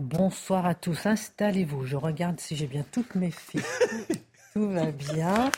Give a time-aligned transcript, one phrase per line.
[0.00, 1.86] Bonsoir à tous, installez-vous.
[1.86, 3.62] Je regarde si j'ai bien toutes mes filles.
[4.52, 5.52] tout va bien.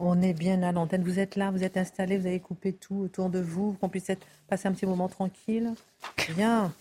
[0.00, 1.04] On est bien à l'antenne.
[1.04, 4.10] Vous êtes là, vous êtes installés, vous avez coupé tout autour de vous, qu'on puisse
[4.10, 5.72] être, passer un petit moment tranquille.
[6.34, 6.72] Bien.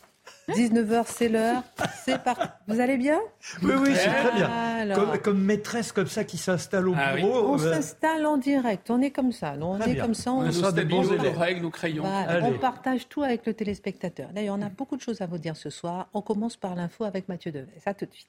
[0.53, 1.63] 19h, c'est l'heure.
[2.05, 2.48] C'est parti.
[2.67, 3.20] Vous allez bien?
[3.63, 4.95] Oui, oui, c'est très bien.
[4.95, 7.22] Comme, comme maîtresse comme ça qui s'installe au Ah oui.
[7.22, 7.53] bureau.
[7.55, 8.89] On euh, s'installe en direct.
[8.89, 9.55] On est comme ça.
[9.58, 10.03] non On Très est bien.
[10.03, 10.31] comme ça.
[10.31, 11.38] On On, est sera des bons élèves.
[11.38, 12.03] règles, nos crayons.
[12.03, 12.45] Voilà, Allez.
[12.45, 14.30] on partage tout avec le téléspectateur.
[14.33, 16.08] D'ailleurs, on a beaucoup de choses à vous dire ce soir.
[16.14, 17.67] On commence par l'info avec Mathieu Deves.
[17.86, 18.28] À tout de suite.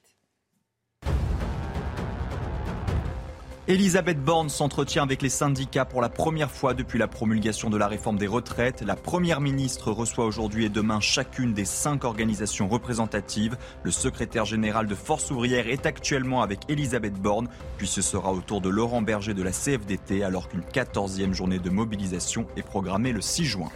[3.71, 7.87] Elisabeth Borne s'entretient avec les syndicats pour la première fois depuis la promulgation de la
[7.87, 8.81] réforme des retraites.
[8.81, 13.55] La première ministre reçoit aujourd'hui et demain chacune des cinq organisations représentatives.
[13.83, 17.47] Le secrétaire général de Force ouvrière est actuellement avec Elisabeth Borne,
[17.77, 21.59] puis ce sera au tour de Laurent Berger de la CFDT alors qu'une 14e journée
[21.59, 23.69] de mobilisation est programmée le 6 juin.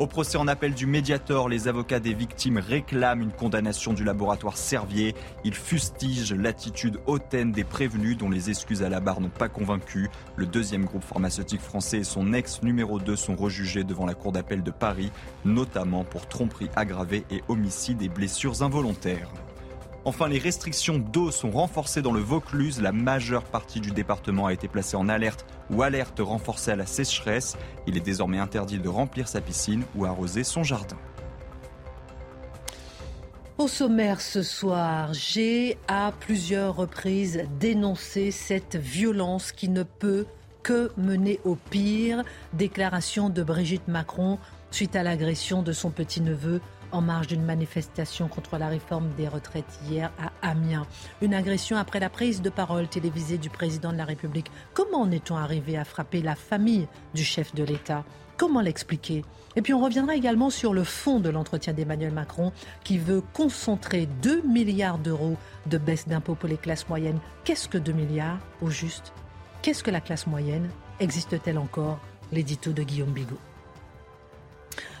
[0.00, 4.56] Au procès en appel du Mediator, les avocats des victimes réclament une condamnation du laboratoire
[4.56, 5.14] Servier.
[5.44, 10.08] Ils fustigent l'attitude hautaine des prévenus dont les excuses à la barre n'ont pas convaincu.
[10.36, 14.32] Le deuxième groupe pharmaceutique français et son ex numéro 2 sont rejugés devant la cour
[14.32, 15.12] d'appel de Paris,
[15.44, 19.28] notamment pour tromperie aggravée et homicide et blessures involontaires.
[20.06, 22.80] Enfin, les restrictions d'eau sont renforcées dans le Vaucluse.
[22.80, 26.86] La majeure partie du département a été placée en alerte ou alerte renforcée à la
[26.86, 27.58] sécheresse.
[27.86, 30.96] Il est désormais interdit de remplir sa piscine ou arroser son jardin.
[33.58, 40.24] Au sommaire ce soir, j'ai à plusieurs reprises dénoncé cette violence qui ne peut
[40.62, 42.24] que mener au pire.
[42.54, 44.38] Déclaration de Brigitte Macron
[44.70, 46.62] suite à l'agression de son petit-neveu
[46.92, 50.86] en marge d'une manifestation contre la réforme des retraites hier à Amiens.
[51.22, 54.50] Une agression après la prise de parole télévisée du président de la République.
[54.74, 58.04] Comment en est-on arrivé à frapper la famille du chef de l'État?
[58.36, 59.24] Comment l'expliquer?
[59.56, 62.52] Et puis on reviendra également sur le fond de l'entretien d'Emmanuel Macron
[62.84, 65.36] qui veut concentrer 2 milliards d'euros
[65.66, 67.20] de baisse d'impôts pour les classes moyennes.
[67.44, 69.12] Qu'est-ce que 2 milliards au juste?
[69.62, 70.70] Qu'est-ce que la classe moyenne?
[71.00, 71.98] Existe-t-elle encore?
[72.32, 73.38] L'édito de Guillaume Bigot.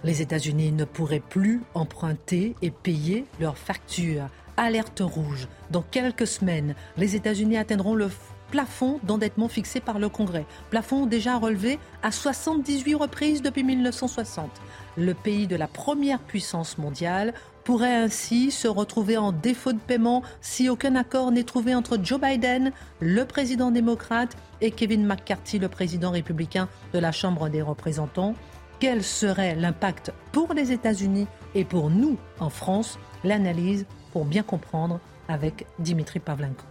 [0.04, 4.28] Les États-Unis ne pourraient plus emprunter et payer leurs factures.
[4.56, 5.48] Alerte rouge.
[5.70, 8.10] Dans quelques semaines, les États-Unis atteindront le
[8.50, 10.44] plafond d'endettement fixé par le Congrès.
[10.70, 14.50] Plafond déjà relevé à 78 reprises depuis 1960.
[14.96, 17.32] Le pays de la première puissance mondiale
[17.64, 22.20] pourrait ainsi se retrouver en défaut de paiement si aucun accord n'est trouvé entre Joe
[22.20, 28.34] Biden, le président démocrate, et Kevin McCarthy, le président républicain de la Chambre des représentants.
[28.80, 35.00] Quel serait l'impact pour les États-Unis et pour nous en France L'analyse pour bien comprendre
[35.28, 36.64] avec Dimitri Pavlenko.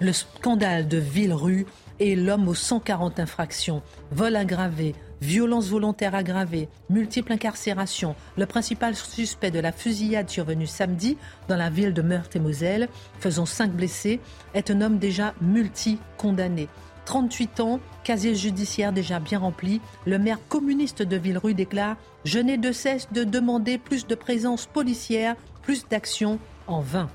[0.00, 1.66] Le scandale de Villerue
[2.00, 9.52] et l'homme aux 140 infractions, vol aggravé, violence volontaire aggravée, multiple incarcération, le principal suspect
[9.52, 11.16] de la fusillade survenue samedi
[11.48, 12.88] dans la ville de Meurthe-et-Moselle,
[13.20, 14.20] faisant cinq blessés,
[14.52, 16.68] est un homme déjà multi-condamné.
[17.06, 22.58] 38 ans, casier judiciaire déjà bien rempli, le maire communiste de Villerue déclare Je n'ai
[22.58, 27.08] de cesse de demander plus de présence policière, plus d'action en vain.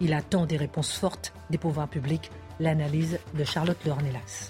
[0.00, 2.30] Il attend des réponses fortes des pouvoirs publics.
[2.60, 4.48] L'analyse de Charlotte Lornelas.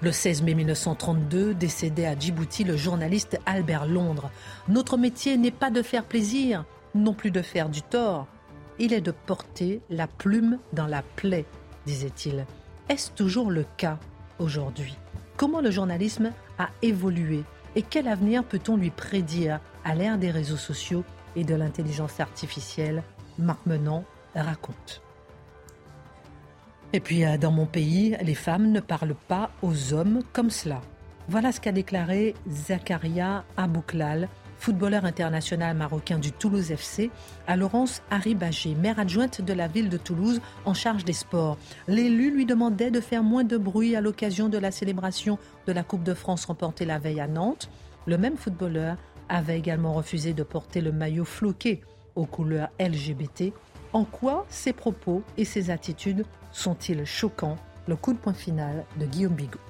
[0.00, 4.30] Le 16 mai 1932, décédé à Djibouti le journaliste Albert Londres.
[4.68, 6.64] Notre métier n'est pas de faire plaisir,
[6.94, 8.26] non plus de faire du tort.
[8.78, 11.46] Il est de porter la plume dans la plaie,
[11.86, 12.46] disait-il.
[12.88, 13.98] Est-ce toujours le cas
[14.38, 14.96] aujourd'hui?
[15.36, 17.42] Comment le journalisme a évolué
[17.74, 21.04] et quel avenir peut-on lui prédire à l'ère des réseaux sociaux
[21.34, 23.02] et de l'intelligence artificielle?
[23.38, 24.04] Marc Menant
[24.34, 25.02] raconte.
[26.92, 30.80] Et puis, euh, dans mon pays, les femmes ne parlent pas aux hommes comme cela.
[31.28, 34.28] Voilà ce qu'a déclaré Zakaria Abouklal,
[34.66, 37.12] footballeur international marocain du Toulouse FC,
[37.46, 41.56] à Laurence Haribagé, maire adjointe de la ville de Toulouse en charge des sports.
[41.86, 45.84] L'élu lui demandait de faire moins de bruit à l'occasion de la célébration de la
[45.84, 47.70] Coupe de France remportée la veille à Nantes.
[48.06, 48.96] Le même footballeur
[49.28, 51.82] avait également refusé de porter le maillot floqué
[52.16, 53.52] aux couleurs LGBT.
[53.92, 57.54] En quoi ces propos et ces attitudes sont-ils choquants?
[57.86, 59.60] Le coup de poing final de Guillaume Bigot.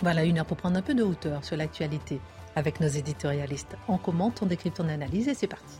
[0.00, 2.20] Voilà, une heure pour prendre un peu de hauteur sur l'actualité
[2.56, 3.76] avec nos éditorialistes.
[3.88, 5.78] On commente, on décrypte, on analyse et c'est parti.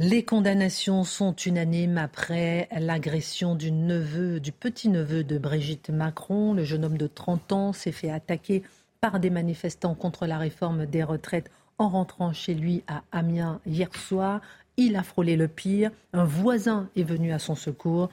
[0.00, 6.52] Les condamnations sont unanimes après l'agression du neveu, du petit-neveu de Brigitte Macron.
[6.52, 8.64] Le jeune homme de 30 ans s'est fait attaquer
[9.00, 13.94] par des manifestants contre la réforme des retraites en rentrant chez lui à Amiens hier
[13.94, 14.40] soir.
[14.76, 15.90] Il a frôlé le pire.
[16.12, 18.10] Un voisin est venu à son secours.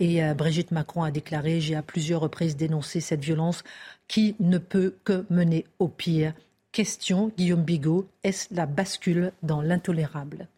[0.00, 3.64] Et euh, Brigitte Macron a déclaré J'ai à plusieurs reprises dénoncé cette violence
[4.08, 6.34] qui ne peut que mener au pire.
[6.72, 10.48] Question, Guillaume Bigot, est-ce la bascule dans l'intolérable?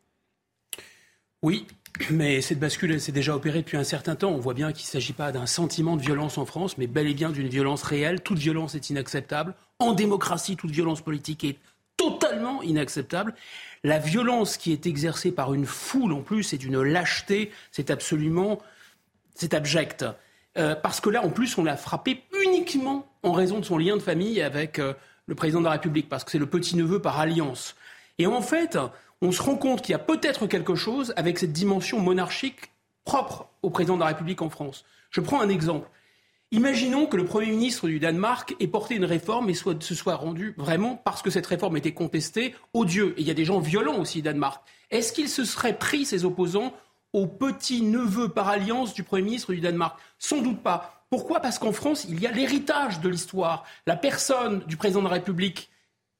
[1.43, 1.67] Oui,
[2.11, 4.31] mais cette bascule s'est déjà opérée depuis un certain temps.
[4.31, 7.06] On voit bien qu'il ne s'agit pas d'un sentiment de violence en France, mais bel
[7.06, 8.23] et bien d'une violence réelle.
[8.23, 9.55] Toute violence est inacceptable.
[9.79, 11.58] En démocratie, toute violence politique est
[12.26, 13.34] totalement inacceptable.
[13.84, 17.50] La violence qui est exercée par une foule, en plus, c'est d'une lâcheté.
[17.73, 18.58] C'est absolument...
[19.34, 20.05] C'est abject.
[20.56, 23.96] Euh, parce que là, en plus, on l'a frappé uniquement en raison de son lien
[23.96, 24.94] de famille avec euh,
[25.26, 27.76] le président de la République, parce que c'est le petit-neveu par alliance.
[28.19, 28.79] Et en fait,
[29.20, 32.72] on se rend compte qu'il y a peut-être quelque chose avec cette dimension monarchique
[33.05, 34.87] propre au président de la République en France.
[35.11, 35.88] Je prends un exemple.
[36.52, 40.54] Imaginons que le Premier ministre du Danemark ait porté une réforme et se soit rendu
[40.56, 43.14] vraiment, parce que cette réforme était contestée, odieux.
[43.16, 44.62] Et il y a des gens violents aussi au Danemark.
[44.93, 46.72] Est-ce qu'il se serait pris ses opposants
[47.12, 49.98] au petit-neveu par alliance du Premier ministre du Danemark?
[50.20, 51.04] Sans doute pas.
[51.10, 51.40] Pourquoi?
[51.40, 53.64] Parce qu'en France, il y a l'héritage de l'histoire.
[53.88, 55.69] La personne du président de la République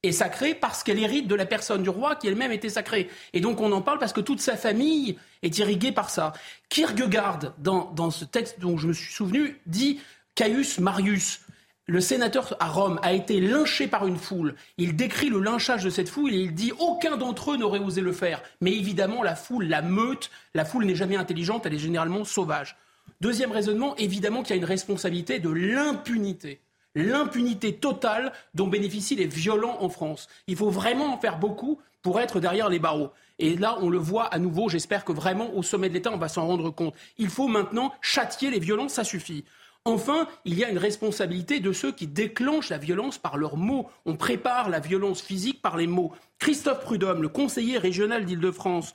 [0.03, 3.09] est sacrée parce qu'elle hérite de la personne du roi qui elle-même était sacrée.
[3.33, 6.33] Et donc on en parle parce que toute sa famille est irriguée par ça.
[6.69, 9.99] Kierkegaard, dans, dans ce texte dont je me suis souvenu, dit
[10.37, 11.39] Caius Marius.
[11.87, 14.53] Le sénateur à Rome a été lynché par une foule.
[14.77, 18.01] Il décrit le lynchage de cette foule et il dit aucun d'entre eux n'aurait osé
[18.01, 18.43] le faire.
[18.61, 22.77] Mais évidemment, la foule, la meute, la foule n'est jamais intelligente, elle est généralement sauvage.
[23.19, 26.61] Deuxième raisonnement, évidemment qu'il y a une responsabilité de l'impunité
[26.97, 30.27] l'impunité totale dont bénéficient les violents en France.
[30.47, 33.11] Il faut vraiment en faire beaucoup pour être derrière les barreaux.
[33.37, 36.17] Et là, on le voit à nouveau, j'espère que vraiment au sommet de l'État, on
[36.17, 36.95] va s'en rendre compte.
[37.19, 39.45] Il faut maintenant châtier les violences, ça suffit.
[39.87, 43.89] Enfin, il y a une responsabilité de ceux qui déclenchent la violence par leurs mots.
[44.05, 46.11] On prépare la violence physique par les mots.
[46.39, 48.93] Christophe Prudhomme, le conseiller régional d'Île-de-France,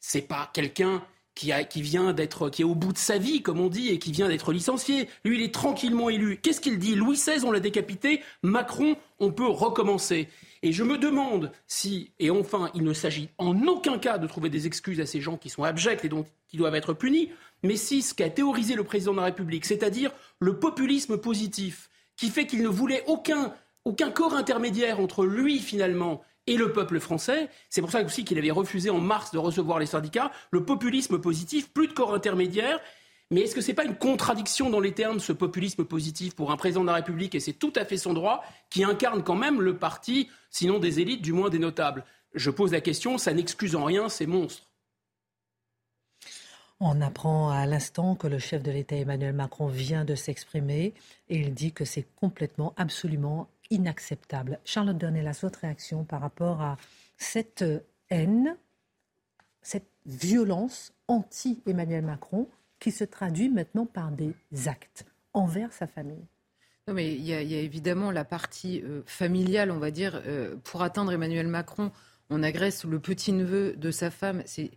[0.00, 1.02] c'est pas quelqu'un
[1.34, 1.52] qui,
[1.82, 4.28] vient d'être, qui est au bout de sa vie, comme on dit, et qui vient
[4.28, 5.06] d'être licencié.
[5.22, 6.40] Lui, il est tranquillement élu.
[6.42, 6.94] Qu'est-ce qu'il dit?
[6.94, 8.22] Louis XVI, on l'a décapité.
[8.42, 10.30] Macron, on peut recommencer.
[10.62, 14.48] Et je me demande si, et enfin, il ne s'agit en aucun cas de trouver
[14.48, 17.30] des excuses à ces gens qui sont abjects et dont, qui doivent être punis,
[17.62, 22.28] mais si ce qu'a théorisé le président de la République, c'est-à-dire le populisme positif, qui
[22.28, 23.54] fait qu'il ne voulait aucun,
[23.86, 27.48] aucun corps intermédiaire entre lui, finalement, et le peuple français.
[27.70, 30.30] C'est pour ça aussi qu'il avait refusé en mars de recevoir les syndicats.
[30.50, 32.80] Le populisme positif, plus de corps intermédiaires.
[33.30, 36.50] Mais est-ce que ce n'est pas une contradiction dans les termes, ce populisme positif, pour
[36.50, 39.36] un président de la République, et c'est tout à fait son droit, qui incarne quand
[39.36, 42.04] même le parti, sinon des élites, du moins des notables?
[42.34, 44.66] Je pose la question, ça n'excuse en rien ces monstres.
[46.84, 50.94] On apprend à l'instant que le chef de l'État Emmanuel Macron vient de s'exprimer
[51.28, 54.58] et il dit que c'est complètement, absolument inacceptable.
[54.64, 56.76] Charlotte Dornelas, votre réaction par rapport à
[57.16, 57.64] cette
[58.10, 58.56] haine,
[59.60, 62.48] cette violence anti-Emmanuel Macron
[62.80, 64.34] qui se traduit maintenant par des
[64.66, 66.26] actes envers sa famille?
[66.88, 70.20] Non, mais il y, a, évidemment la partie euh, familiale, on va dire.
[70.26, 71.92] Euh, pour atteindre Emmanuel Macron,
[72.28, 74.42] on agresse le petit-neveu de sa femme.
[74.46, 74.72] C'est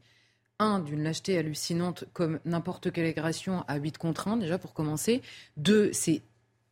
[0.59, 5.21] un, d'une lâcheté hallucinante, comme n'importe quelle agression à 8 contre 1, déjà pour commencer.
[5.57, 6.21] Deux, c'est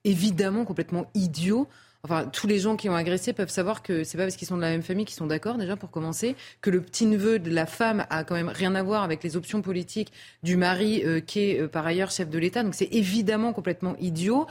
[0.04, 1.68] évidemment complètement idiot
[2.06, 4.58] Enfin, tous les gens qui ont agressé peuvent savoir que c'est pas parce qu'ils sont
[4.58, 7.50] de la même famille qu'ils sont d'accord déjà pour commencer, que le petit neveu de
[7.50, 10.12] la femme a quand même rien à voir avec les options politiques
[10.44, 12.62] du mari euh, qui est euh, par ailleurs chef de l'État.
[12.62, 14.48] Donc c'est évidemment complètement idiot.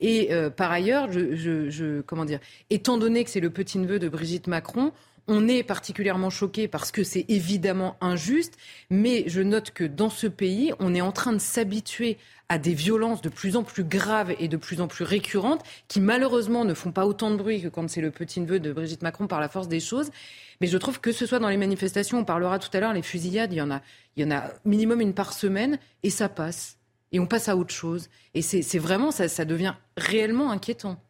[0.00, 1.36] Et euh, par ailleurs, je,
[1.70, 2.40] je, comment dire,
[2.70, 4.90] étant donné que c'est le petit neveu de Brigitte Macron,
[5.28, 8.56] on est particulièrement choqué parce que c'est évidemment injuste,
[8.90, 12.18] mais je note que dans ce pays, on est en train de s'habituer
[12.48, 16.00] à des violences de plus en plus graves et de plus en plus récurrentes, qui
[16.00, 19.26] malheureusement ne font pas autant de bruit que quand c'est le petit-neveu de Brigitte Macron
[19.26, 20.10] par la force des choses.
[20.60, 23.02] Mais je trouve que ce soit dans les manifestations, on parlera tout à l'heure, les
[23.02, 23.82] fusillades, il y en a,
[24.16, 26.78] il y en a minimum une par semaine, et ça passe.
[27.12, 28.08] Et on passe à autre chose.
[28.34, 31.00] Et c'est vraiment, ça, ça devient réellement inquiétant.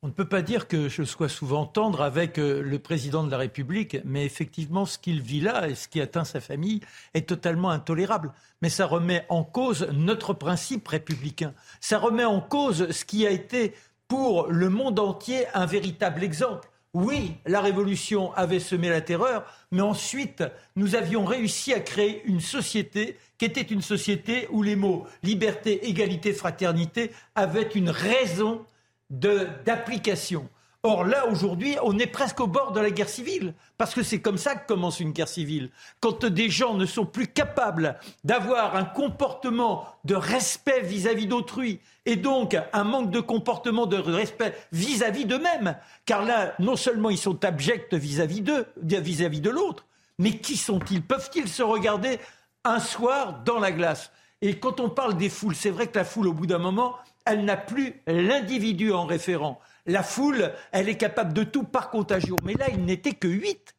[0.00, 3.32] On ne peut pas dire que je sois souvent tendre avec euh, le président de
[3.32, 6.78] la République, mais effectivement, ce qu'il vit là et ce qui atteint sa famille
[7.14, 8.32] est totalement intolérable.
[8.62, 11.52] Mais ça remet en cause notre principe républicain.
[11.80, 13.74] Ça remet en cause ce qui a été
[14.06, 16.68] pour le monde entier un véritable exemple.
[16.94, 20.44] Oui, la révolution avait semé la terreur, mais ensuite,
[20.76, 25.88] nous avions réussi à créer une société qui était une société où les mots liberté,
[25.88, 28.64] égalité, fraternité avaient une raison
[29.10, 30.48] d'application.
[30.84, 34.20] Or là, aujourd'hui, on est presque au bord de la guerre civile, parce que c'est
[34.20, 35.70] comme ça que commence une guerre civile.
[35.98, 42.14] Quand des gens ne sont plus capables d'avoir un comportement de respect vis-à-vis d'autrui, et
[42.14, 47.44] donc un manque de comportement de respect vis-à-vis d'eux-mêmes, car là, non seulement ils sont
[47.44, 49.84] abjects vis-à-vis d'eux, vis-à-vis de l'autre,
[50.20, 51.02] mais qui sont-ils?
[51.02, 52.20] Peuvent-ils se regarder
[52.64, 54.12] un soir dans la glace?
[54.42, 56.94] Et quand on parle des foules, c'est vrai que la foule, au bout d'un moment,
[57.28, 62.36] elle n'a plus l'individu en référent la foule, elle est capable de tout par contagion.
[62.44, 63.74] Mais là, il n'était que huit.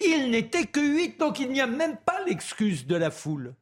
[0.00, 3.54] Il n'était que huit, donc il n'y a même pas l'excuse de la foule.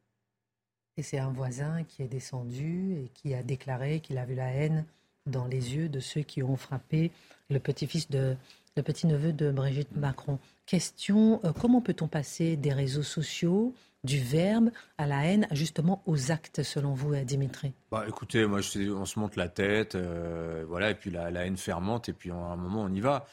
[0.95, 4.49] Et c'est un voisin qui est descendu et qui a déclaré qu'il a vu la
[4.49, 4.85] haine
[5.25, 7.11] dans les yeux de ceux qui ont frappé
[7.49, 8.37] le petit-fils de
[8.77, 10.39] le petit-neveu de Brigitte Macron.
[10.65, 16.31] Question euh, comment peut-on passer des réseaux sociaux du verbe à la haine, justement aux
[16.31, 17.73] actes, selon vous, euh, Dimitri?
[17.91, 21.57] Bah, Écoutez, moi, je on se monte la tête, euh, voilà, et puis la, haine
[21.57, 23.25] fermente, et puis à un moment, on y va.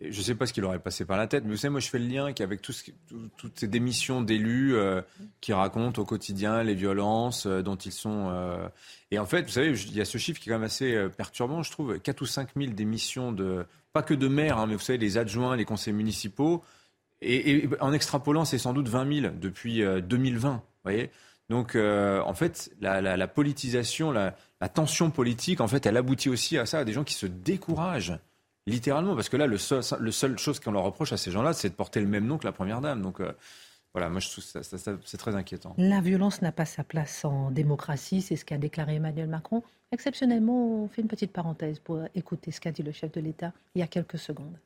[0.00, 1.80] Je ne sais pas ce qu'il aurait passé par la tête, mais vous savez, moi,
[1.80, 2.72] je fais le lien avec tout
[3.36, 5.02] toutes ces démissions d'élus euh,
[5.40, 8.32] qui racontent au quotidien les violences dont ils sont.
[9.10, 11.08] Et en fait, vous savez, il y a ce chiffre qui est quand même assez
[11.16, 11.98] perturbant, je trouve.
[11.98, 15.18] 4 ou 5 000 démissions de, pas que de maires, hein, mais vous savez, les
[15.18, 16.62] adjoints, les conseils municipaux.
[17.22, 20.50] Et, en extrapolant, c'est sans doute 20 000 depuis 2020.
[20.50, 21.10] Euh, voyez
[21.48, 24.34] Donc, euh, en fait, la, politisation, la,
[24.72, 28.18] tension politique, en fait, elle aboutit aussi à ça, à des gens qui se découragent,
[28.66, 29.14] littéralement.
[29.14, 31.70] Parce que là, le seul, le seul chose qu'on leur reproche à ces gens-là, c'est
[31.70, 33.02] de porter le même nom que la Première Dame.
[33.02, 33.32] Donc, euh,
[33.92, 35.74] voilà, moi, je trouve ça, c'est très inquiétant.
[35.78, 39.62] La violence n'a pas sa place en démocratie, c'est ce qu'a déclaré Emmanuel Macron.
[39.92, 43.52] Exceptionnellement, on fait une petite parenthèse pour écouter ce qu'a dit le chef de l'État
[43.74, 44.56] il y a quelques secondes.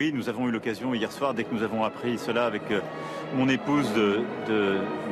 [0.00, 2.80] Oui, nous avons eu l'occasion hier soir, dès que nous avons appris cela avec euh,
[3.34, 3.88] mon épouse,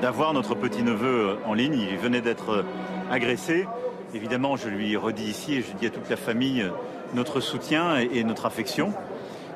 [0.00, 1.75] d'avoir notre petit-neveu euh, en ligne.
[1.75, 2.65] Il venait d'être
[3.11, 3.67] agressé.
[4.15, 6.71] Évidemment, je lui redis ici et je dis à toute la famille
[7.15, 8.93] notre soutien et notre affection.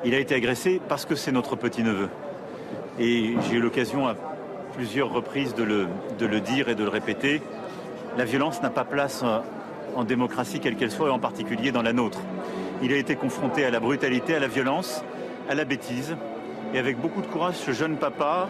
[0.03, 2.09] Il a été agressé parce que c'est notre petit-neveu.
[2.99, 4.15] Et j'ai eu l'occasion à
[4.73, 7.41] plusieurs reprises de le, dire et de le répéter.
[8.17, 9.23] La violence n'a pas place
[9.95, 12.19] en démocratie quelle qu'elle soit et en particulier dans la nôtre.
[12.81, 15.03] Il a été confronté à la brutalité, à la violence
[15.49, 16.15] à la bêtise.
[16.73, 18.47] Et avec beaucoup de courage, ce jeune papa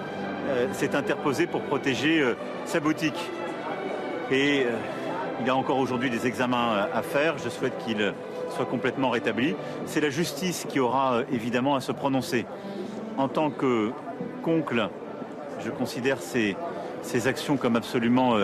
[0.47, 3.29] euh, s'est interposé pour protéger euh, sa boutique.
[4.29, 4.71] Et euh,
[5.41, 7.37] il a encore aujourd'hui des examens à faire.
[7.39, 8.13] Je souhaite qu'il
[8.51, 9.55] soit complètement rétabli.
[9.85, 12.45] C'est la justice qui aura évidemment à se prononcer.
[13.17, 13.91] En tant que
[14.43, 14.89] qu'oncle,
[15.63, 16.55] je considère ces,
[17.27, 18.35] actions comme absolument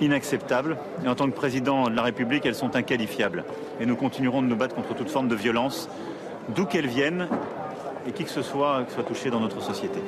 [0.00, 0.76] inacceptables.
[1.04, 3.44] Et en tant que président de la République, elles sont inqualifiables.
[3.80, 5.88] Et nous continuerons de nous battre contre toute forme de violence
[6.54, 7.28] d'où qu'elles viennent
[8.06, 10.00] et qui que ce soit soit touché dans notre société.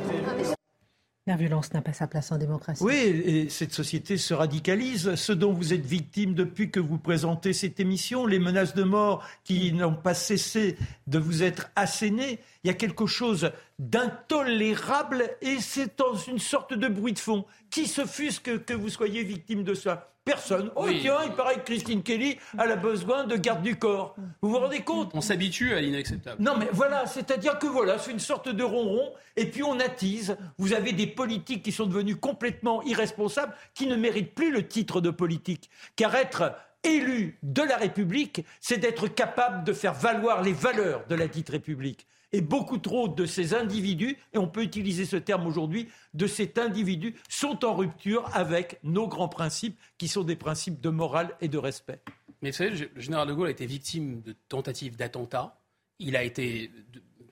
[1.28, 2.82] La violence n'a pas sa place en démocratie.
[2.82, 5.14] Oui, et cette société se radicalise.
[5.14, 9.22] Ce dont vous êtes victime depuis que vous présentez cette émission, les menaces de mort
[9.44, 15.58] qui n'ont pas cessé de vous être assénées, il y a quelque chose d'intolérable et
[15.60, 17.44] c'est dans une sorte de bruit de fond.
[17.70, 20.12] Qui se fusque que vous soyez victime de ça?
[20.24, 20.70] Personne.
[20.76, 24.14] Oh tiens, il paraît que Christine Kelly a besoin de garde du corps.
[24.42, 25.10] Vous vous rendez compte?
[25.14, 26.42] On s'habitue à l'inacceptable.
[26.42, 30.36] Non mais voilà, c'est-à-dire que voilà, c'est une sorte de ronron et puis on attise.
[30.58, 35.00] Vous avez des politiques qui sont devenus complètement irresponsables, qui ne méritent plus le titre
[35.00, 35.70] de politique.
[35.96, 36.52] Car être
[36.84, 41.48] élu de la République, c'est d'être capable de faire valoir les valeurs de la dite
[41.48, 42.06] République.
[42.32, 46.58] Et beaucoup trop de ces individus, et on peut utiliser ce terme aujourd'hui, de cet
[46.58, 51.48] individu sont en rupture avec nos grands principes, qui sont des principes de morale et
[51.48, 52.02] de respect.
[52.42, 55.58] Mais vous savez, le général de Gaulle a été victime de tentatives d'attentat.
[55.98, 56.70] Il a été,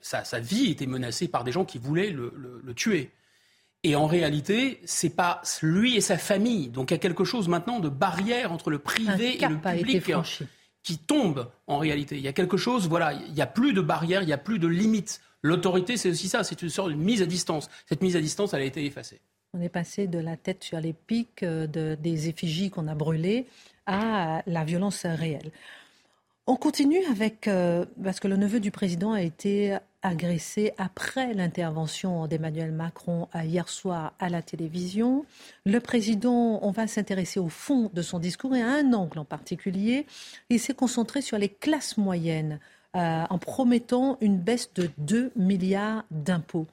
[0.01, 3.11] sa, sa, vie a été menacée par des gens qui voulaient le, tuer.
[3.83, 6.69] Et en réalité, c'est pas lui et sa famille.
[6.69, 10.11] Donc il y a quelque chose maintenant de barrière entre le privé et le public
[10.87, 12.15] qui tombe en réalité.
[12.15, 14.37] Il y a quelque chose, voilà, il n'y a plus de barrière, il n'y a
[14.37, 15.19] plus de limite.
[15.43, 17.69] L'autorité, c'est aussi ça, c'est une sorte de mise à distance.
[17.87, 19.19] Cette mise à distance, elle a été effacée.
[19.53, 22.95] On est passé de la tête sur les pics euh, de, des effigies qu'on a
[22.95, 23.47] brûlées
[23.85, 25.51] à la violence réelle.
[26.45, 32.27] On continue avec, euh, parce que le neveu du président a été agressé après l'intervention
[32.27, 35.25] d'Emmanuel Macron hier soir à la télévision.
[35.65, 39.25] Le président, on va s'intéresser au fond de son discours et à un angle en
[39.25, 40.05] particulier.
[40.49, 42.59] Il s'est concentré sur les classes moyennes
[42.95, 46.67] euh, en promettant une baisse de 2 milliards d'impôts.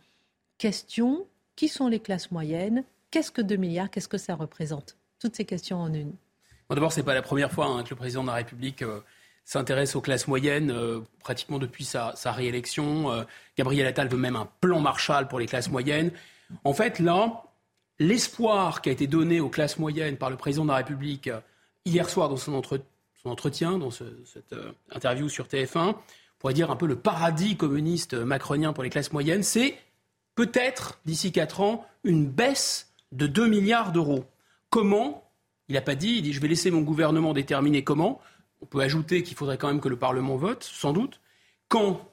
[0.56, 1.26] Question,
[1.56, 2.84] qui sont les classes moyennes?
[3.10, 3.90] Qu'est-ce que 2 milliards?
[3.90, 4.96] Qu'est-ce que ça représente?
[5.18, 6.12] Toutes ces questions en une.
[6.70, 8.82] D'abord, ce n'est pas la première fois hein, que le président de la République...
[8.82, 9.00] Euh,
[9.44, 13.12] s'intéresse aux classes moyennes euh, pratiquement depuis sa, réélection.
[13.12, 13.24] Euh,
[13.56, 16.10] Gabriel Attal veut même un plan Marshall pour les classes moyennes.
[16.64, 17.44] En fait, là,
[17.98, 21.30] l'espoir qui a été donné aux classes moyennes par le président de la République
[21.84, 22.54] hier soir dans son,
[23.24, 24.54] entretien, dans cette
[24.90, 25.94] interview sur TF1, on
[26.38, 29.76] pourrait dire un peu le paradis communiste macronien pour les classes moyennes, c'est
[30.34, 34.24] peut-être, d'ici 4 ans, une baisse de 2 milliards d'euros.
[34.70, 35.30] Comment?
[35.68, 38.20] Il n'a pas dit, il dit je vais laisser mon gouvernement déterminer comment.
[38.64, 41.20] On peut ajouter qu'il faudrait quand même que le Parlement vote, sans doute.
[41.68, 42.08] Quand,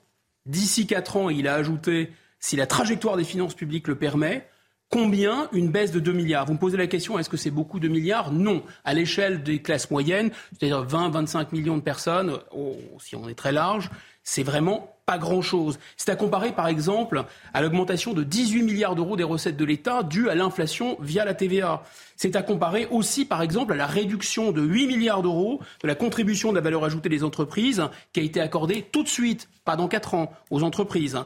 [0.46, 4.46] d'ici 4 ans, il a ajouté, si la trajectoire des finances publiques le permet,
[4.91, 6.46] Combien une baisse de 2 milliards?
[6.46, 8.34] Vous me posez la question, est-ce que c'est beaucoup de milliards?
[8.34, 8.62] Non.
[8.84, 13.53] À l'échelle des classes moyennes, c'est-à-dire 20-25 millions de personnes, oh, si on est très
[13.53, 13.89] large,
[14.23, 15.79] c'est vraiment pas grand-chose.
[15.97, 20.03] C'est à comparer par exemple à l'augmentation de 18 milliards d'euros des recettes de l'État
[20.03, 21.83] dues à l'inflation via la TVA.
[22.15, 25.95] C'est à comparer aussi par exemple à la réduction de 8 milliards d'euros de la
[25.95, 29.75] contribution de la valeur ajoutée des entreprises qui a été accordée tout de suite, pas
[29.75, 31.17] dans 4 ans, aux entreprises.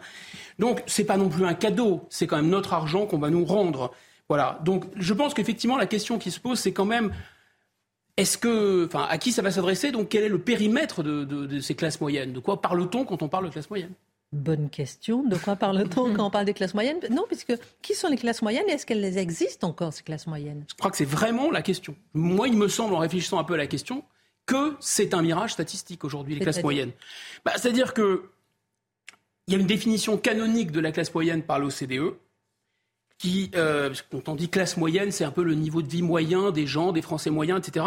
[0.57, 3.45] Donc c'est pas non plus un cadeau, c'est quand même notre argent qu'on va nous
[3.45, 3.91] rendre.
[4.29, 4.59] Voilà.
[4.63, 7.11] Donc je pense qu'effectivement la question qui se pose c'est quand même
[8.17, 9.91] est-ce que, enfin, à qui ça va s'adresser?
[9.91, 12.34] Donc, quel est le périmètre de, ces classes moyennes?
[12.34, 13.93] De quoi parle-t-on quand on parle de classes moyennes?
[14.31, 15.24] Bonne question.
[15.24, 17.00] De quoi parle-t-on quand on parle des classes moyennes?
[17.10, 20.65] Non, puisque qui sont les classes moyennes Est-ce qu'elles existent encore, ces classes moyennes?
[20.67, 21.95] Je crois que c'est vraiment la question.
[22.13, 24.03] Moi, il me semble, en réfléchissant un peu à la question,
[24.45, 26.91] que c'est un mirage statistique aujourd'hui, les classes moyennes.
[27.43, 28.29] Bah, c'est-à-dire que
[29.48, 32.15] il y a une définition canonique de la classe moyenne par l'OCDE,
[33.17, 36.51] qui, euh, quand on dit classe moyenne, c'est un peu le niveau de vie moyen
[36.51, 37.86] des gens, des Français moyens, etc.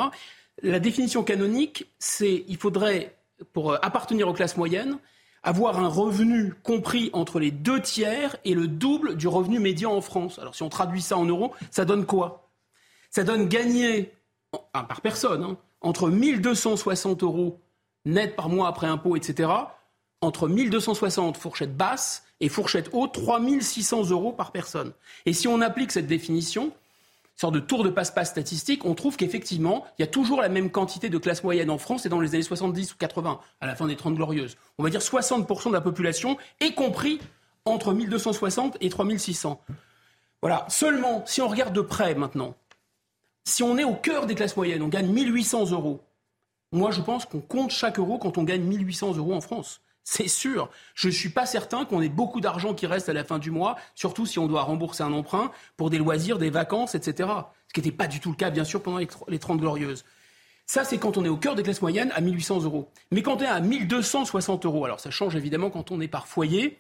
[0.63, 3.17] La définition canonique, c'est il faudrait,
[3.53, 4.99] pour euh, appartenir aux classes moyennes,
[5.43, 10.01] avoir un revenu compris entre les deux tiers et le double du revenu médian en
[10.01, 10.39] France.
[10.39, 12.51] Alors si on traduit ça en euros, ça donne quoi?
[13.11, 14.13] Ça donne gagner,
[14.73, 17.61] par personne, hein, entre 1260 euros
[18.05, 19.51] net par mois après impôt, etc.,
[20.21, 24.93] entre 1260 fourchettes basses et fourchette haute, 3600 euros par personne.
[25.27, 26.73] Et si on applique cette définition,
[27.35, 30.71] sorte de tour de passe-passe statistique, on trouve qu'effectivement, il y a toujours la même
[30.71, 33.77] quantité de classe moyenne en France et dans les années 70 ou 80, à la
[33.77, 34.57] fin des 30 glorieuses.
[34.79, 37.21] On va dire 60% de la population, y compris
[37.65, 39.61] entre 1260 et 3600.
[40.43, 40.67] Voilà.
[40.69, 42.55] Seulement, si on regarde de près maintenant,
[43.45, 46.01] si on est au cœur des classes moyennes, on gagne 1800 euros.
[46.73, 49.81] Moi, je pense qu'on compte chaque euro quand on gagne 1800 euros en France.
[50.11, 50.71] C'est sûr.
[50.95, 53.51] Je ne suis pas certain qu'on ait beaucoup d'argent qui reste à la fin du
[53.51, 57.29] mois, surtout si on doit rembourser un emprunt pour des loisirs, des vacances, etc.
[57.67, 60.07] Ce qui n'était pas du tout le cas, bien sûr, pendant les 30 glorieuses.
[60.65, 62.89] Ça, c'est quand on est au cœur des classes moyennes à 1800 euros.
[63.11, 66.27] Mais quand on est à 1260 euros, alors ça change évidemment quand on est par
[66.27, 66.79] foyer,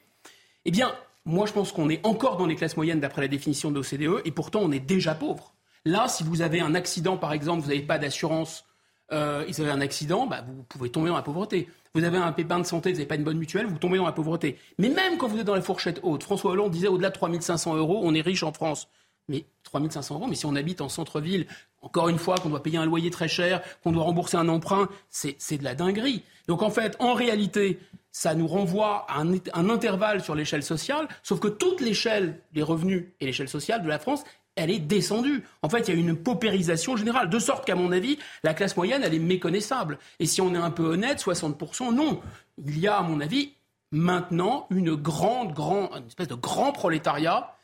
[0.65, 0.91] eh bien,
[1.27, 4.23] moi, je pense qu'on est encore dans les classes moyennes d'après la définition de l'OCDE,
[4.25, 5.53] et pourtant, on est déjà pauvre.
[5.85, 8.65] Là, si vous avez un accident, par exemple, vous n'avez pas d'assurance,
[9.13, 12.33] euh, vous avez un accident, bah, vous pouvez tomber dans la pauvreté vous avez un
[12.33, 14.59] pépin de santé, vous n'avez pas une bonne mutuelle, vous tombez dans la pauvreté.
[14.79, 17.77] Mais même quand vous êtes dans la fourchette haute, François Hollande disait au-delà de 3500
[17.77, 18.89] euros, on est riche en France.
[19.29, 21.47] Mais 3500 euros, mais si on habite en centre-ville,
[21.83, 24.89] encore une fois, qu'on doit payer un loyer très cher, qu'on doit rembourser un emprunt,
[25.11, 26.23] c'est de la dinguerie.
[26.47, 27.79] Donc en fait, en réalité,
[28.11, 32.63] ça nous renvoie à un, un intervalle sur l'échelle sociale, sauf que toute l'échelle des
[32.63, 34.25] revenus et l'échelle sociale de la France
[34.59, 35.45] elle est descendue.
[35.63, 38.77] En fait, il y a une paupérisation générale, de sorte qu'à mon avis, la classe
[38.77, 39.99] moyenne, elle est méconnaissable.
[40.19, 42.21] Et si on est un peu honnête, 60%, non.
[42.65, 43.53] Il y a, à mon avis,
[43.93, 47.55] maintenant une grande, une espèce de grand prolétariat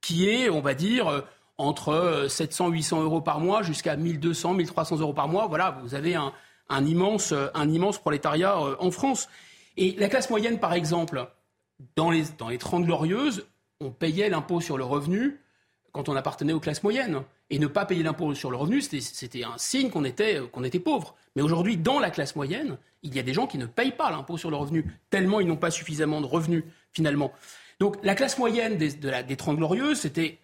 [0.00, 1.20] qui est, on va dire, euh,
[1.58, 5.46] entre 700, euh, 800 euros par mois jusqu'à 1200, 1300 euros par mois.
[5.48, 6.32] Voilà, vous avez un,
[6.86, 9.28] immense, euh, un immense prolétariat en France.
[9.76, 11.28] Et la classe moyenne, par exemple,
[11.96, 13.46] dans les, dans les 30 glorieuses,
[13.80, 15.40] on payait l'impôt sur le revenu
[15.94, 17.22] quand on appartenait aux classes moyennes.
[17.50, 21.14] Et ne pas payer l'impôt sur le revenu, c'était un signe qu'on était, était pauvre.
[21.36, 24.10] Mais aujourd'hui, dans la classe moyenne, il y a des gens qui ne payent pas
[24.10, 27.32] l'impôt sur le revenu, tellement ils n'ont pas suffisamment de revenus, finalement.
[27.78, 30.38] Donc la classe moyenne des, de la, des 30 glorieuses, c'était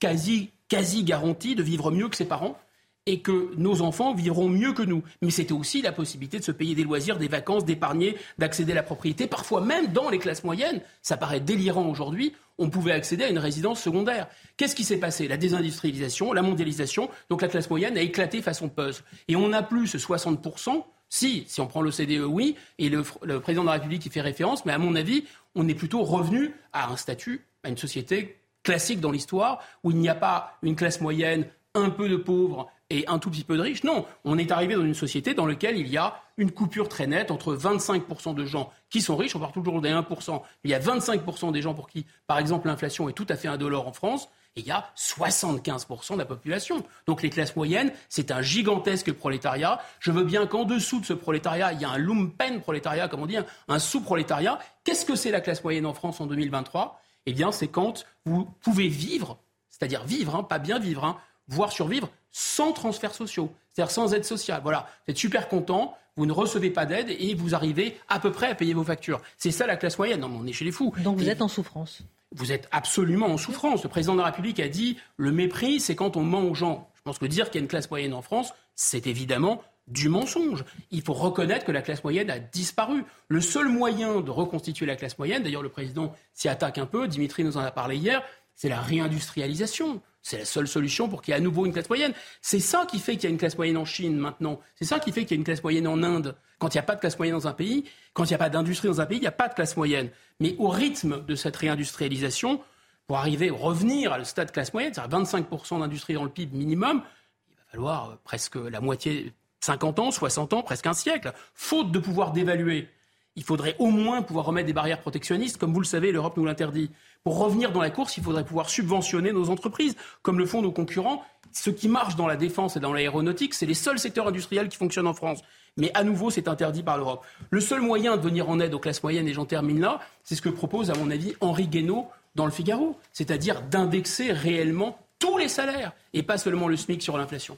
[0.00, 2.58] quasi, quasi garantie de vivre mieux que ses parents
[3.06, 5.02] et que nos enfants vivront mieux que nous.
[5.22, 8.76] Mais c'était aussi la possibilité de se payer des loisirs, des vacances, d'épargner, d'accéder à
[8.76, 9.26] la propriété.
[9.26, 13.38] Parfois même dans les classes moyennes, ça paraît délirant aujourd'hui, on pouvait accéder à une
[13.38, 14.28] résidence secondaire.
[14.56, 15.28] Qu'est-ce qui s'est passé?
[15.28, 19.02] La désindustrialisation, la mondialisation, donc la classe moyenne a éclaté façon puzzle.
[19.28, 23.04] Et on n'a plus ce 60%, si, si on prend le CDE, oui, et le,
[23.22, 26.02] le président de la République y fait référence, mais à mon avis, on est plutôt
[26.02, 30.58] revenu à un statut, à une société classique dans l'histoire, où il n'y a pas
[30.62, 33.84] une classe moyenne, un peu de pauvres et un tout petit peu de riches.
[33.84, 37.06] Non, on est arrivé dans une société dans laquelle il y a une coupure très
[37.06, 40.70] nette entre 25% de gens qui sont riches, on parle toujours des 1%, mais il
[40.70, 43.88] y a 25% des gens pour qui, par exemple, l'inflation est tout à fait indolore
[43.88, 46.82] en France, Et il y a 75% de la population.
[47.06, 49.80] Donc les classes moyennes, c'est un gigantesque prolétariat.
[50.00, 53.22] Je veux bien qu'en dessous de ce prolétariat, il y a un lumpen prolétariat, comme
[53.22, 53.36] on dit,
[53.68, 54.58] un sous-prolétariat.
[54.84, 58.44] Qu'est-ce que c'est la classe moyenne en France en 2023 Eh bien, c'est quand vous
[58.62, 63.90] pouvez vivre, c'est-à-dire vivre, hein, pas bien vivre, hein, voire survivre sans transferts sociaux, c'est-à-dire
[63.90, 64.60] sans aide sociale.
[64.62, 68.32] Voilà, vous êtes super content, vous ne recevez pas d'aide et vous arrivez à peu
[68.32, 69.20] près à payer vos factures.
[69.38, 70.20] C'est ça la classe moyenne.
[70.20, 70.92] Non, on est chez les fous.
[71.02, 73.82] Donc vous êtes en souffrance vous êtes absolument en souffrance.
[73.82, 76.90] Le président de la République a dit le mépris, c'est quand on ment aux gens.
[76.94, 80.08] Je pense que dire qu'il y a une classe moyenne en France, c'est évidemment du
[80.08, 80.64] mensonge.
[80.90, 83.04] Il faut reconnaître que la classe moyenne a disparu.
[83.28, 87.06] Le seul moyen de reconstituer la classe moyenne, d'ailleurs le président s'y attaque un peu,
[87.06, 88.22] Dimitri nous en a parlé hier,
[88.56, 90.02] c'est la réindustrialisation.
[90.26, 92.12] C'est la seule solution pour qu'il y ait à nouveau une classe moyenne.
[92.42, 94.58] C'est ça qui fait qu'il y a une classe moyenne en Chine maintenant.
[94.74, 96.34] C'est ça qui fait qu'il y a une classe moyenne en Inde.
[96.58, 98.38] Quand il n'y a pas de classe moyenne dans un pays, quand il n'y a
[98.38, 100.10] pas d'industrie dans un pays, il n'y a pas de classe moyenne.
[100.40, 102.60] Mais au rythme de cette réindustrialisation,
[103.06, 107.02] pour arriver, revenir à le stade classe moyenne, c'est-à-dire 25% d'industrie dans le PIB minimum,
[107.48, 111.32] il va falloir euh, presque la moitié, 50 ans, 60 ans, presque un siècle.
[111.54, 112.88] Faute de pouvoir d'évaluer,
[113.36, 115.58] il faudrait au moins pouvoir remettre des barrières protectionnistes.
[115.58, 116.90] Comme vous le savez, l'Europe nous l'interdit.
[117.22, 120.72] Pour revenir dans la course, il faudrait pouvoir subventionner nos entreprises, comme le font nos
[120.72, 121.22] concurrents.
[121.52, 124.76] Ce qui marche dans la défense et dans l'aéronautique, c'est les seuls secteurs industriels qui
[124.76, 125.40] fonctionnent en France.
[125.76, 127.24] Mais à nouveau, c'est interdit par l'Europe.
[127.50, 130.34] Le seul moyen de venir en aide aux classes moyennes, et j'en termine là, c'est
[130.34, 135.38] ce que propose, à mon avis, Henri Guénaud dans le Figaro, c'est-à-dire d'indexer réellement tous
[135.38, 137.56] les salaires et pas seulement le SMIC sur l'inflation.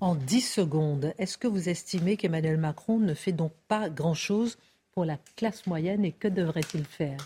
[0.00, 4.56] En 10 secondes, est-ce que vous estimez qu'Emmanuel Macron ne fait donc pas grand-chose
[4.98, 7.18] pour la classe moyenne et que devrait-il faire?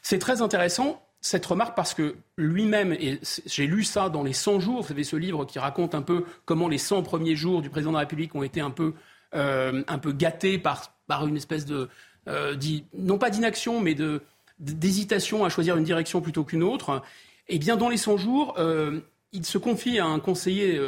[0.00, 4.60] C'est très intéressant cette remarque parce que lui-même, et j'ai lu ça dans les 100
[4.60, 7.68] jours, vous savez ce livre qui raconte un peu comment les 100 premiers jours du
[7.68, 8.94] président de la République ont été un peu,
[9.34, 11.90] euh, un peu gâtés par, par une espèce de,
[12.26, 12.56] euh,
[12.94, 14.22] non pas d'inaction, mais de,
[14.58, 17.02] d'hésitation à choisir une direction plutôt qu'une autre.
[17.48, 18.98] Eh bien dans les 100 jours, euh,
[19.32, 20.80] il se confie à un conseiller,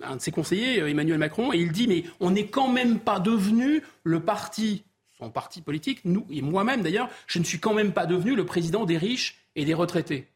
[0.00, 3.20] un de ses conseillers, Emmanuel Macron, et il dit mais on n'est quand même pas
[3.20, 4.82] devenu le parti
[5.18, 8.44] son parti politique, nous et moi-même d'ailleurs, je ne suis quand même pas devenu le
[8.44, 10.28] président des riches et des retraités.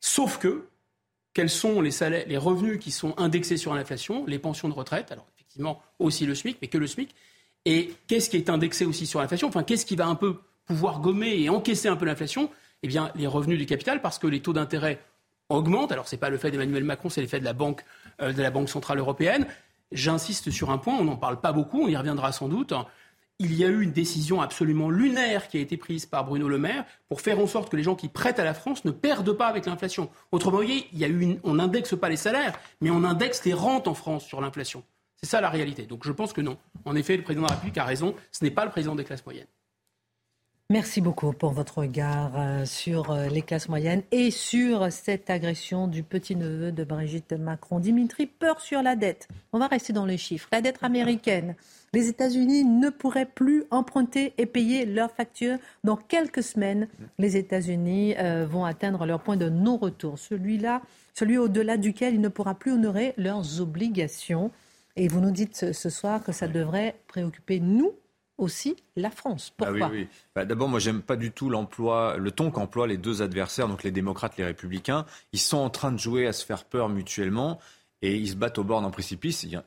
[0.00, 0.68] Sauf que,
[1.32, 5.12] quels sont les, salaires, les revenus qui sont indexés sur l'inflation Les pensions de retraite,
[5.12, 7.14] alors effectivement aussi le SMIC, mais que le SMIC.
[7.64, 11.00] Et qu'est-ce qui est indexé aussi sur l'inflation Enfin, qu'est-ce qui va un peu pouvoir
[11.00, 12.50] gommer et encaisser un peu l'inflation
[12.82, 15.00] Eh bien, les revenus du capital, parce que les taux d'intérêt
[15.48, 15.92] augmentent.
[15.92, 17.84] Alors, ce n'est pas le fait d'Emmanuel Macron, c'est l'effet de la Banque,
[18.20, 19.46] euh, de la Banque Centrale Européenne.
[19.92, 22.72] J'insiste sur un point, on n'en parle pas beaucoup, on y reviendra sans doute
[23.38, 26.58] il y a eu une décision absolument lunaire qui a été prise par Bruno Le
[26.58, 29.32] Maire pour faire en sorte que les gens qui prêtent à la France ne perdent
[29.32, 30.10] pas avec l'inflation.
[30.32, 33.52] Autrement dit, il y a eu on n'indexe pas les salaires, mais on indexe les
[33.52, 34.84] rentes en France sur l'inflation.
[35.16, 35.86] C'est ça la réalité.
[35.86, 36.58] Donc je pense que non.
[36.84, 38.14] En effet, le président de la République a raison.
[38.32, 39.46] Ce n'est pas le président des classes moyennes.
[40.68, 45.86] Merci beaucoup pour votre regard euh, sur euh, les classes moyennes et sur cette agression
[45.86, 47.78] du petit-neveu de Brigitte Macron.
[47.78, 49.28] Dimitri, peur sur la dette.
[49.52, 50.48] On va rester dans les chiffres.
[50.50, 51.54] La dette américaine.
[51.92, 55.58] Les États-Unis ne pourraient plus emprunter et payer leurs factures.
[55.84, 56.88] Dans quelques semaines,
[57.20, 60.18] les États-Unis euh, vont atteindre leur point de non-retour.
[60.18, 60.82] Celui-là,
[61.14, 64.50] celui au-delà duquel ils ne pourront plus honorer leurs obligations.
[64.96, 67.92] Et vous nous dites ce soir que ça devrait préoccuper nous,
[68.38, 69.52] aussi la France.
[69.52, 70.08] Ah Pourquoi oui, oui.
[70.34, 73.82] Bah, D'abord, moi, j'aime pas du tout l'emploi, le ton qu'emploient les deux adversaires, donc
[73.82, 75.06] les démocrates, les républicains.
[75.32, 77.58] Ils sont en train de jouer à se faire peur mutuellement
[78.02, 79.42] et ils se battent au bord d'un précipice.
[79.42, 79.60] Il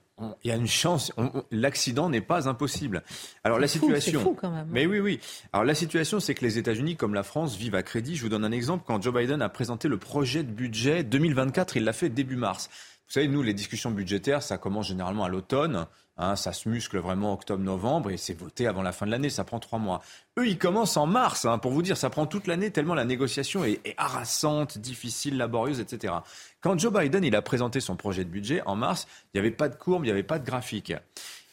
[0.44, 1.12] y a, une chance.
[1.52, 3.04] L'accident n'est pas impossible.
[3.44, 4.22] Alors la situation.
[4.22, 4.68] Fou quand même.
[4.70, 5.20] Mais oui, oui.
[5.52, 8.16] Alors la situation, c'est que les États-Unis, comme la France, vivent à crédit.
[8.16, 8.84] Je vous donne un exemple.
[8.86, 12.70] Quand Joe Biden a présenté le projet de budget 2024, il l'a fait début mars.
[13.10, 15.88] Vous savez, nous, les discussions budgétaires, ça commence généralement à l'automne.
[16.22, 19.44] Hein, ça se muscle vraiment octobre-novembre et c'est voté avant la fin de l'année, ça
[19.44, 20.04] prend trois mois.
[20.38, 23.06] Eux, ils commencent en mars, hein, pour vous dire, ça prend toute l'année tellement la
[23.06, 26.14] négociation est, harassante, difficile, laborieuse, etc.
[26.62, 29.56] Quand Joe Biden il a présenté son projet de budget en mars, il n'y avait
[29.56, 30.94] pas de courbe, il n'y avait pas de graphique.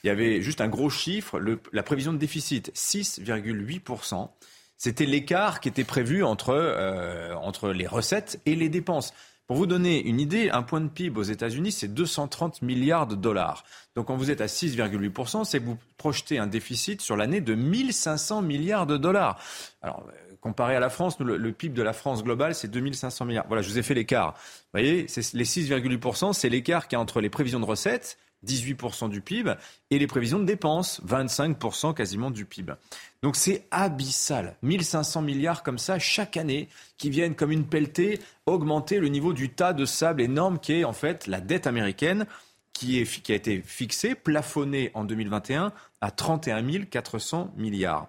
[0.04, 1.40] Il y avait juste un gros chiffre,
[1.72, 4.28] la prévision de déficit, 6,8%.
[4.76, 9.14] C'était l'écart qui était prévu entre, euh, entre les recettes et les dépenses.
[9.46, 13.14] Pour vous donner une idée, un point de PIB aux États-Unis, c'est 230 milliards de
[13.14, 13.62] dollars.
[13.94, 17.54] Donc quand vous êtes à 6,8%, c'est que vous projetez un déficit sur l'année de
[17.54, 19.38] 1500 milliards de dollars.
[19.82, 20.04] Alors,
[20.40, 23.46] comparé à la France, le, PIB de la France globale, c'est 2500 milliards.
[23.46, 24.32] Voilà, je vous ai fait l'écart.
[24.32, 29.08] Vous voyez, les 6,8%, c'est l'écart qu'il y a entre les prévisions de recettes 18%
[29.08, 29.54] du PIB,
[29.90, 32.74] et les prévisions de dépenses, 25% quasiment du PIB.
[33.22, 34.56] Donc c'est abyssal.
[34.62, 39.50] 1500 milliards comme ça chaque année qui viennent comme une pelletée augmenter le niveau du
[39.50, 42.26] tas de sable énorme qui est en fait la dette américaine
[42.72, 48.08] qui, est, qui a été fixée, plafonnée en 2021 à 31 400 milliards.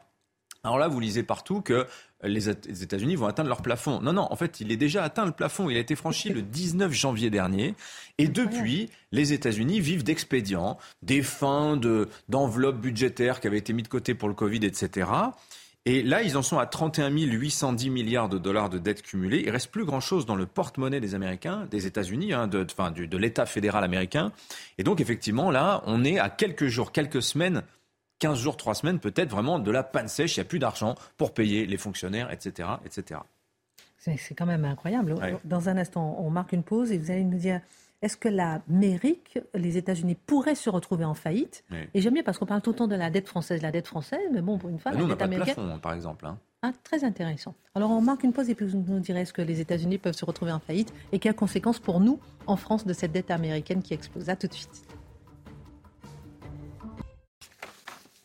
[0.63, 1.88] Alors là, vous lisez partout que
[2.23, 4.01] les États-Unis vont atteindre leur plafond.
[4.01, 5.69] Non, non, en fait, il est déjà atteint le plafond.
[5.69, 7.75] Il a été franchi le 19 janvier dernier.
[8.17, 11.80] Et depuis, les États-Unis vivent d'expédients, des fins
[12.27, 15.10] d'enveloppes budgétaires qui avaient été mis de côté pour le Covid, etc.
[15.86, 19.43] Et là, ils en sont à 31 810 milliards de dollars de dettes cumulées.
[19.45, 23.17] Il reste plus grand-chose dans le porte-monnaie des Américains, des États-Unis, hein, de, enfin, de
[23.17, 24.34] l'État fédéral américain.
[24.77, 27.63] Et donc, effectivement, là, on est à quelques jours, quelques semaines
[28.19, 30.95] 15 jours, 3 semaines, peut-être vraiment de la panne sèche, il n'y a plus d'argent
[31.17, 32.69] pour payer les fonctionnaires, etc.
[32.86, 33.21] etc.
[33.97, 35.15] C'est quand même incroyable.
[35.43, 37.62] Dans un instant, on marque une pause et vous allez nous dire
[38.01, 41.63] est-ce que l'Amérique, les États-Unis pourraient se retrouver en faillite?
[41.93, 43.88] Et j'aime bien parce qu'on parle tout le temps de la dette française, la dette
[43.88, 45.56] française, mais bon, pour une fois, bah, la nous, dette américaine.
[45.56, 46.25] Plafond, par exemple.
[46.25, 46.38] Hein.
[46.62, 47.53] Ah, très intéressant.
[47.75, 50.15] Alors on marque une pause et puis vous nous direz est-ce que les États-Unis peuvent
[50.15, 53.84] se retrouver en faillite et quelles conséquences pour nous en France de cette dette américaine
[53.84, 54.30] qui explose?
[54.30, 54.84] À tout de suite.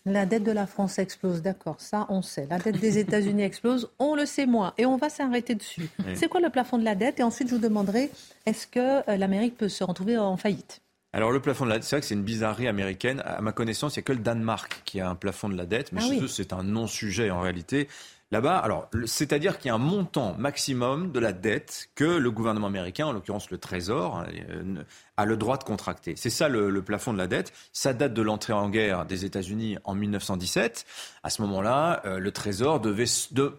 [0.04, 2.46] La dette de la France explose, d'accord, ça on sait.
[2.50, 4.74] La dette des États-Unis explose, on le sait moins.
[4.76, 5.88] Et on va s'arrêter dessus.
[6.14, 7.20] C'est quoi le plafond de la dette?
[7.20, 8.10] Et ensuite, je vous demanderai,
[8.44, 10.80] est-ce que euh, l'Amérique peut se retrouver en faillite?
[11.14, 13.22] Alors le plafond de la dette, c'est vrai que c'est une bizarrerie américaine.
[13.24, 15.66] À ma connaissance, il n'y a que le Danemark qui a un plafond de la
[15.66, 17.88] dette, mais ah chez eux, c'est un non-sujet en réalité.
[18.32, 22.66] Là-bas, alors, c'est-à-dire qu'il y a un montant maximum de la dette que le gouvernement
[22.68, 24.82] américain, en l'occurrence le Trésor, euh,
[25.18, 26.14] a le droit de contracter.
[26.16, 27.52] C'est ça le, plafond de la dette.
[27.74, 30.86] Ça date de l'entrée en guerre des États-Unis en 1917.
[31.22, 33.04] À ce moment-là, euh, le Trésor devait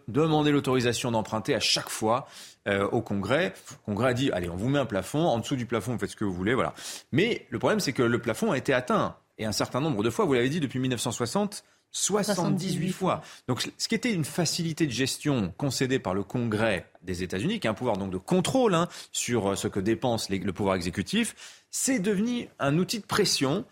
[0.08, 2.26] demander l'autorisation d'emprunter à chaque fois
[2.68, 3.54] euh, au Congrès.
[3.70, 5.28] Le Congrès a dit allez, on vous met un plafond.
[5.28, 6.74] En dessous du plafond, vous faites ce que vous voulez, voilà.
[7.12, 10.10] Mais le problème, c'est que le plafond a été atteint et un certain nombre de
[10.10, 10.26] fois.
[10.26, 11.64] Vous l'avez dit depuis 1960.
[11.94, 13.22] 78 fois.
[13.48, 17.68] Donc, ce qui était une facilité de gestion concédée par le Congrès des États-Unis, qui
[17.68, 21.64] a un pouvoir donc de contrôle hein, sur euh, ce que dépense le pouvoir exécutif,
[21.70, 23.66] c'est devenu un outil de pression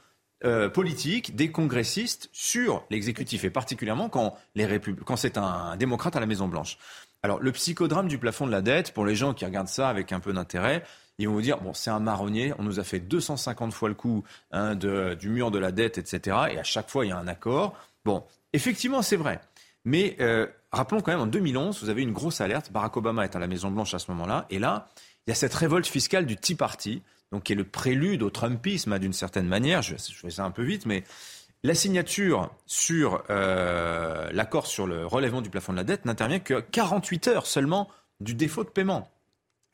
[0.44, 6.20] euh, politique des congressistes sur l'exécutif, et particulièrement quand, les quand c'est un, démocrate à
[6.20, 6.78] la Maison Blanche.
[7.24, 10.12] Alors, le psychodrame du plafond de la dette, pour les gens qui regardent ça avec
[10.12, 10.84] un peu d'intérêt,
[11.20, 13.96] ils vont vous dire bon, c'est un marronnier, on nous a fait 250 fois le
[13.96, 16.38] coup hein, de, du mur de la dette, etc.
[16.52, 17.76] Et à chaque fois, il y a un accord.
[18.06, 19.42] Bon, effectivement, c'est vrai.
[19.86, 22.72] Mais euh, rappelons quand même, en 2011, vous avez une grosse alerte.
[22.72, 24.46] Barack Obama est à la Maison-Blanche à ce moment-là.
[24.50, 24.88] Et là,
[25.26, 28.30] il y a cette révolte fiscale du Tea Party, donc qui est le prélude au
[28.30, 29.82] Trumpisme, hein, d'une certaine manière.
[29.82, 31.04] Je, je, fais ça un peu vite, mais
[31.64, 36.60] la signature sur euh, l'accord sur le relèvement du plafond de la dette n'intervient que
[36.60, 37.88] 48 heures seulement
[38.20, 39.10] du défaut de paiement.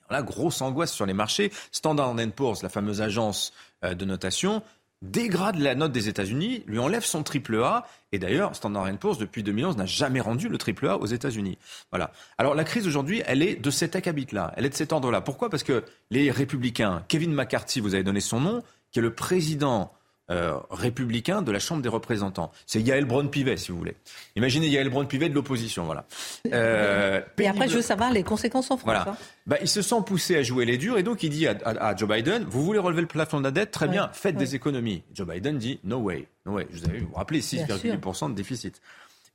[0.09, 1.51] Alors là, grosse angoisse sur les marchés.
[1.71, 4.63] Standard Poor's, la fameuse agence euh, de notation,
[5.01, 7.85] dégrade la note des États-Unis, lui enlève son triple A.
[8.11, 11.57] Et d'ailleurs, Standard Poor's, depuis 2011, n'a jamais rendu le triple A aux États-Unis.
[11.91, 12.11] Voilà.
[12.37, 14.53] Alors la crise aujourd'hui, elle est de cet acabit-là.
[14.55, 15.21] Elle est de cet ordre-là.
[15.21, 15.49] Pourquoi?
[15.49, 19.91] Parce que les républicains, Kevin McCarthy, vous avez donné son nom, qui est le président
[20.29, 22.51] euh, républicain de la Chambre des représentants.
[22.65, 23.95] C'est Yael Braun-Pivet, si vous voulez.
[24.35, 26.05] Imaginez Yael Braun-Pivet de l'opposition, voilà.
[26.51, 28.83] Euh, et après, je veux savoir les conséquences en France.
[28.83, 29.09] Voilà.
[29.11, 29.17] Hein.
[29.45, 32.09] Bah, il se sent poussé à jouer les durs et donc il dit à, Joe
[32.09, 35.03] Biden, vous voulez relever le plafond de la dette, très bien, faites des économies.
[35.13, 36.67] Joe Biden dit, no way, no way.
[36.71, 38.81] Vous avez vous, vous rappelez 6,8% de déficit.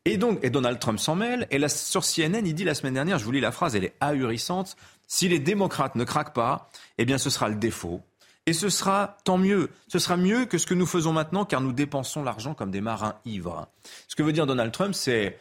[0.05, 1.47] Et donc, et Donald Trump s'en mêle.
[1.51, 3.85] Et là, sur CNN, il dit la semaine dernière, je vous lis la phrase, elle
[3.85, 4.77] est ahurissante.
[5.07, 8.03] Si les démocrates ne craquent pas, eh bien, ce sera le défaut
[8.47, 9.71] et ce sera tant mieux.
[9.89, 12.81] Ce sera mieux que ce que nous faisons maintenant, car nous dépensons l'argent comme des
[12.81, 13.69] marins ivres.
[14.09, 15.39] Ce que veut dire Donald Trump, c'est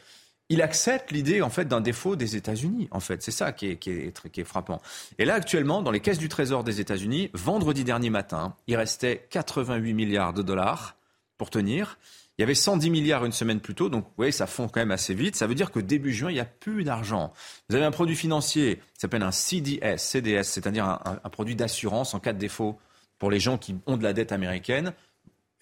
[0.50, 2.90] il accepte l'idée en fait d'un défaut des États-Unis.
[2.92, 4.82] En fait, c'est ça qui est, qui, est, frappant.
[5.18, 9.28] Et là, actuellement, dans les caisses du Trésor des États-Unis, vendredi dernier matin, il restait
[9.30, 10.98] 88 milliards de dollars
[11.38, 11.98] pour tenir.
[12.38, 14.82] Il y avait 110 milliards une semaine plus tôt, donc vous voyez, ça fond quand
[14.82, 15.36] même assez vite.
[15.36, 17.32] Ça veut dire que début juin, il n'y a plus d'argent.
[17.70, 22.20] Vous avez un produit financier qui s'appelle un CDS, CDS, c'est-à-dire un produit d'assurance en
[22.20, 22.78] cas de défaut
[23.22, 24.94] pour les gens qui ont de la dette américaine.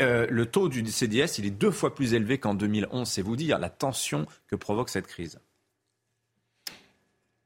[0.02, 3.06] Euh, le taux du CDS, est deux fois plus élevé qu'en 2011.
[3.06, 5.42] C'est vous dire la tension que provoque cette crise.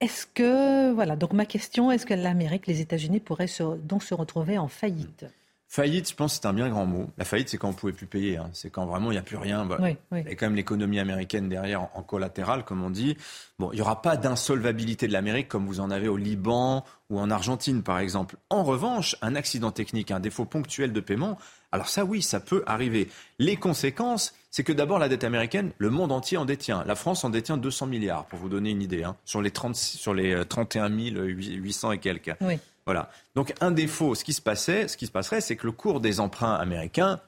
[0.01, 3.49] Est-ce que, voilà, donc ma question, est-ce que l'Amérique, les États-Unis pourraient
[3.79, 5.25] donc se retrouver en faillite?
[5.73, 7.09] Faillite, je pense, c'est un bien grand mot.
[7.17, 8.37] La faillite, c'est quand on ne pouvait plus payer.
[8.37, 8.51] Hein.
[8.53, 9.65] C'est quand vraiment il n'y a plus rien.
[9.65, 13.17] Bah, oui, Il y a quand même l'économie américaine derrière en, collatéral, comme on dit.
[13.57, 17.19] Bon, il n'y aura pas d'insolvabilité de l'Amérique comme vous en avez au Liban ou
[17.19, 18.35] en Argentine, par exemple.
[18.51, 21.39] En revanche, un accident technique, un défaut ponctuel de paiement,
[21.71, 23.09] alors ça, oui, ça peut arriver.
[23.39, 26.83] Les conséquences, c'est que d'abord, la dette américaine, le monde entier en détient.
[26.85, 29.75] La France en détient 200 milliards, pour vous donner une idée, hein, sur, les 30,
[29.75, 32.35] sur les 31 800 et quelques.
[32.41, 32.59] Oui.
[32.85, 33.09] Voilà.
[33.35, 35.99] Donc un défaut, ce qui se passait, ce qui se passerait, c'est que le cours
[35.99, 37.19] des emprunts américains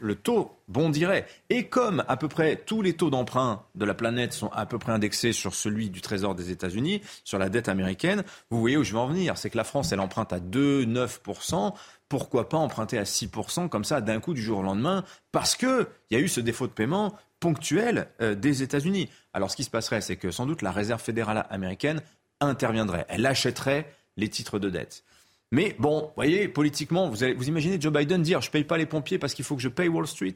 [0.00, 1.26] le taux bondirait.
[1.50, 4.78] Et comme à peu près tous les taux d'emprunt de la planète sont à peu
[4.78, 8.84] près indexés sur celui du Trésor des États-Unis, sur la dette américaine, vous voyez où
[8.84, 9.38] je veux en venir.
[9.38, 11.74] C'est que la France, elle emprunte à 2,9%.
[12.08, 15.04] Pourquoi pas emprunter à 6% comme ça d'un coup du jour au lendemain?
[15.32, 19.08] Parce qu'il y a eu ce défaut de paiement ponctuel euh, des États-Unis.
[19.32, 22.00] Alors ce qui se passerait, c'est que sans doute la Réserve fédérale américaine
[22.40, 23.06] interviendrait.
[23.08, 25.04] Elle achèterait les titres de dette.
[25.52, 28.86] Mais bon, vous voyez, politiquement, vous, vous imaginez Joe Biden dire je paye pas les
[28.86, 30.34] pompiers parce qu'il faut que je paye Wall Street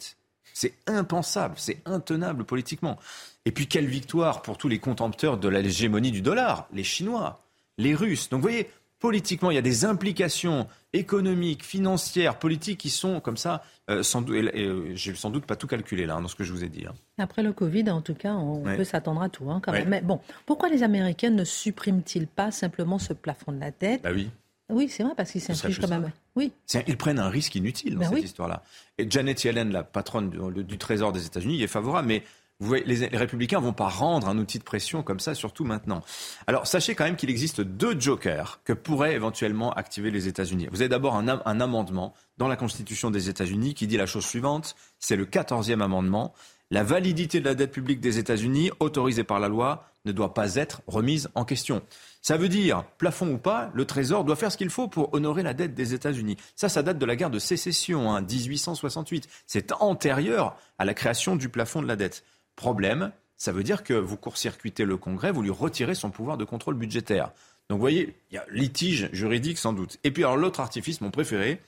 [0.55, 2.99] C'est impensable, c'est intenable politiquement.
[3.45, 7.40] Et puis quelle victoire pour tous les contempteurs de l'hégémonie du dollar, les Chinois,
[7.79, 8.29] les Russes.
[8.29, 13.37] Donc vous voyez, politiquement, il y a des implications économiques, financières, politiques qui sont comme
[13.37, 13.65] ça.
[13.89, 16.53] Euh, sans doute, euh, j'ai sans doute pas tout calculé là dans ce que je
[16.53, 16.85] vous ai dit.
[16.87, 16.95] Hein.
[17.19, 19.51] Après le Covid, en tout cas, on peut s'attendre à tout.
[19.51, 19.89] Hein, quand même.
[19.89, 24.03] Mais bon, pourquoi les Américains ne suppriment-ils pas simplement ce plafond de la dette?
[24.03, 24.31] Bah oui.
[24.69, 26.11] Oui, c'est vrai, parce qu'ils s'infligent quand même.
[26.37, 26.53] Oui.
[26.87, 28.63] Ils prennent un risque inutile dans ben cette histoire-là.
[28.99, 32.23] Et Janet Yellen, la patronne du, Trésor des États-Unis, est favorable, mais
[32.61, 35.64] vous voyez, les, républicains ne vont pas rendre un outil de pression comme ça, surtout
[35.64, 36.03] maintenant.
[36.46, 40.68] Alors, sachez quand même qu'il existe deux jokers que pourraient éventuellement activer les États-Unis.
[40.70, 44.27] Vous avez d'abord un, un, amendement dans la Constitution des États-Unis qui dit la chose
[44.27, 46.35] suivante, c'est le 14e amendement.
[46.70, 50.55] La validité de la dette publique des États-Unis, autorisée par la loi, ne doit pas
[50.55, 51.83] être remise en question.
[52.23, 55.42] Ça veut dire, plafond ou pas, le Trésor doit faire ce qu'il faut pour honorer
[55.42, 56.37] la dette des États-Unis.
[56.55, 59.29] Ça, ça date de la guerre de sécession, hein, 1868.
[59.46, 62.23] C'est antérieur à la création du plafond de la dette.
[62.61, 66.44] Problème, ça veut dire que vous court-circuitez le Congrès, vous lui retirez son pouvoir de
[66.44, 67.33] contrôle budgétaire.
[67.70, 69.96] Donc vous voyez, il y a litige juridique sans doute.
[70.05, 71.62] Et puis alors l'autre artifice, mon préféré,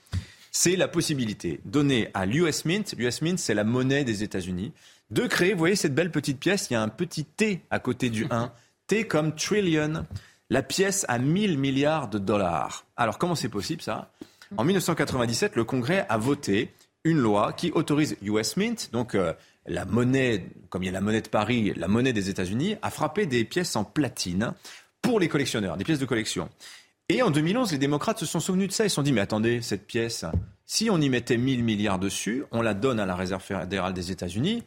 [0.50, 4.74] c'est la possibilité donnée à l'US Mint, l'US Mint c'est la monnaie des États-Unis,
[5.10, 7.78] de créer, vous voyez cette belle petite pièce, il y a un petit T à
[7.78, 8.52] côté du 1,
[8.86, 10.04] T comme trillion
[10.50, 12.84] la pièce à 1000 milliards de dollars.
[12.98, 14.12] Alors comment c'est possible ça?
[14.58, 16.70] En 1997, le Congrès a voté
[17.04, 19.32] une loi qui autorise US Mint, donc euh,
[19.66, 22.90] la monnaie, comme il y a la monnaie de Paris, la monnaie des États-Unis, à
[22.90, 24.52] frapper des pièces en platine
[25.00, 26.48] pour les collectionneurs, des pièces de collection.
[27.08, 28.84] Et en 2011, les démocrates se sont souvenus de ça.
[28.84, 30.24] Ils se sont dit, mais attendez, cette pièce,
[30.64, 34.10] si on y mettait 1000 milliards dessus, on la donne à la Réserve fédérale des
[34.10, 34.62] États-Unis,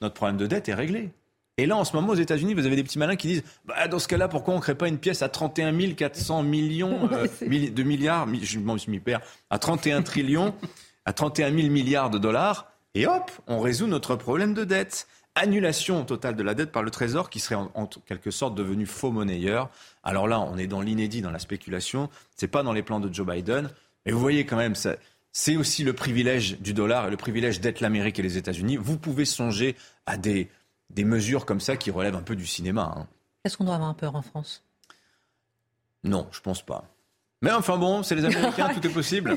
[0.00, 1.10] notre problème de dette est réglé.
[1.56, 3.86] Et là, en ce moment, aux États-Unis, vous avez des petits malins qui disent bah,
[3.86, 7.26] dans ce cas-là, pourquoi on ne crée pas une pièce à 31 400 millions euh,
[7.40, 9.20] de milliards Je m'y perds.
[9.50, 10.54] À 31 trillions,
[11.04, 12.73] à 31 000 milliards de dollars.
[12.94, 15.06] Et hop, on résout notre problème de dette.
[15.36, 19.10] Annulation totale de la dette par le Trésor qui serait en, quelque sorte devenu faux
[19.10, 19.68] monnayeur.
[20.04, 22.08] Alors là, on est dans l'inédit, dans la spéculation.
[22.36, 23.68] C'est pas dans les plans de Joe Biden.
[24.06, 24.74] Mais vous voyez quand même,
[25.32, 28.76] c'est aussi le privilège du dollar et le privilège d'être l'Amérique et les États-Unis.
[28.76, 29.74] Vous pouvez songer
[30.06, 30.48] à des
[30.90, 32.94] des mesures comme ça qui relèvent un peu du cinéma.
[32.96, 33.06] Hein.
[33.44, 34.64] Est-ce qu'on doit avoir peur en France?
[36.02, 36.84] Non, je pense pas.
[37.42, 39.36] Mais enfin bon, c'est les Américains, tout est possible.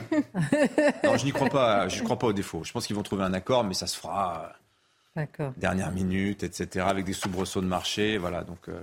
[1.04, 1.88] Non, je n'y crois pas.
[1.90, 2.64] Je crois pas au défaut.
[2.64, 4.54] Je pense qu'ils vont trouver un accord, mais ça se fera.
[5.16, 5.52] D'accord.
[5.58, 6.86] Dernière minute, etc.
[6.88, 8.44] Avec des soubresauts de marché, voilà.
[8.44, 8.70] Donc.
[8.70, 8.80] Euh.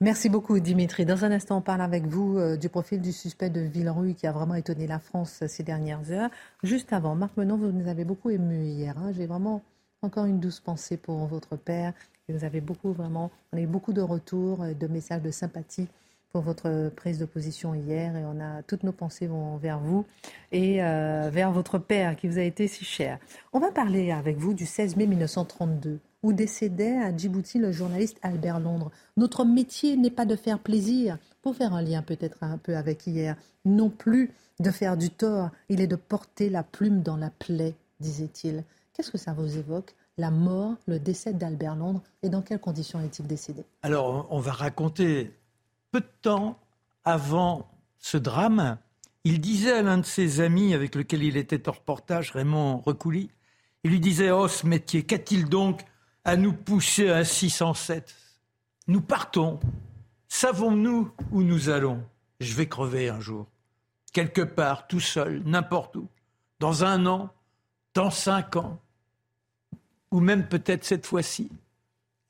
[0.00, 1.04] Merci beaucoup Dimitri.
[1.04, 4.26] Dans un instant, on parle avec vous euh, du profil du suspect de Villerue qui
[4.26, 6.30] a vraiment étonné la France ces dernières heures.
[6.64, 8.98] Juste avant, Marc Menon, vous nous avez beaucoup ému hier.
[8.98, 9.12] Hein.
[9.16, 9.62] J'ai vraiment
[10.00, 11.92] encore une douce pensée pour votre père.
[12.28, 15.86] Et vous avez beaucoup, vraiment, on a eu beaucoup de retours, de messages de sympathie
[16.32, 18.16] pour votre prise de position hier.
[18.16, 20.04] Et on a toutes nos pensées vont vers vous
[20.50, 23.18] et euh, vers votre père qui vous a été si cher.
[23.52, 28.18] On va parler avec vous du 16 mai 1932 où décédait à Djibouti le journaliste
[28.22, 28.90] Albert Londres.
[29.16, 33.06] Notre métier n'est pas de faire plaisir, pour faire un lien peut-être un peu avec
[33.06, 37.30] hier, non plus de faire du tort, il est de porter la plume dans la
[37.30, 38.62] plaie, disait-il.
[38.92, 43.00] Qu'est-ce que ça vous évoque la mort, le décès d'Albert Londres et dans quelles conditions
[43.00, 43.64] est-il décédé?
[43.82, 45.32] Alors, on va raconter
[45.92, 46.58] peu de temps
[47.04, 48.78] avant ce drame,
[49.24, 53.30] il disait à l'un de ses amis avec lequel il était en reportage, Raymond Recouly,
[53.84, 55.82] il lui disait Oh, ce métier, qu'a-t-il donc
[56.24, 58.14] à nous pousser à 607
[58.88, 59.60] Nous partons.
[60.28, 62.02] Savons-nous où nous allons?
[62.40, 63.46] Je vais crever un jour.
[64.12, 66.08] Quelque part, tout seul, n'importe où.
[66.58, 67.30] Dans un an,
[67.94, 68.80] dans cinq ans,
[70.10, 71.50] ou même peut-être cette fois-ci.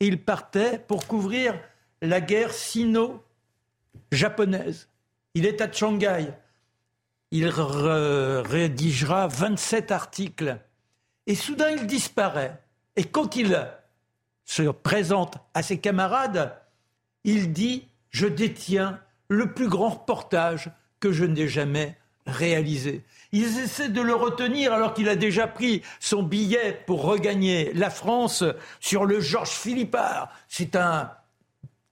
[0.01, 1.59] Et il partait pour couvrir
[2.01, 2.53] la guerre
[4.13, 4.89] sino-japonaise.
[5.35, 6.33] Il est à Shanghai.
[7.31, 10.59] Il rédigera 27 articles.
[11.27, 12.61] Et soudain, il disparaît.
[12.97, 13.67] Et quand il
[14.45, 16.55] se présente à ses camarades,
[17.25, 23.03] il dit Je détiens le plus grand reportage que je n'ai jamais réalisé.
[23.33, 27.91] Ils essaient de le retenir alors qu'il a déjà pris son billet pour regagner la
[27.91, 28.45] France
[28.79, 30.31] sur le Georges Philippard.
[30.49, 31.11] C'est un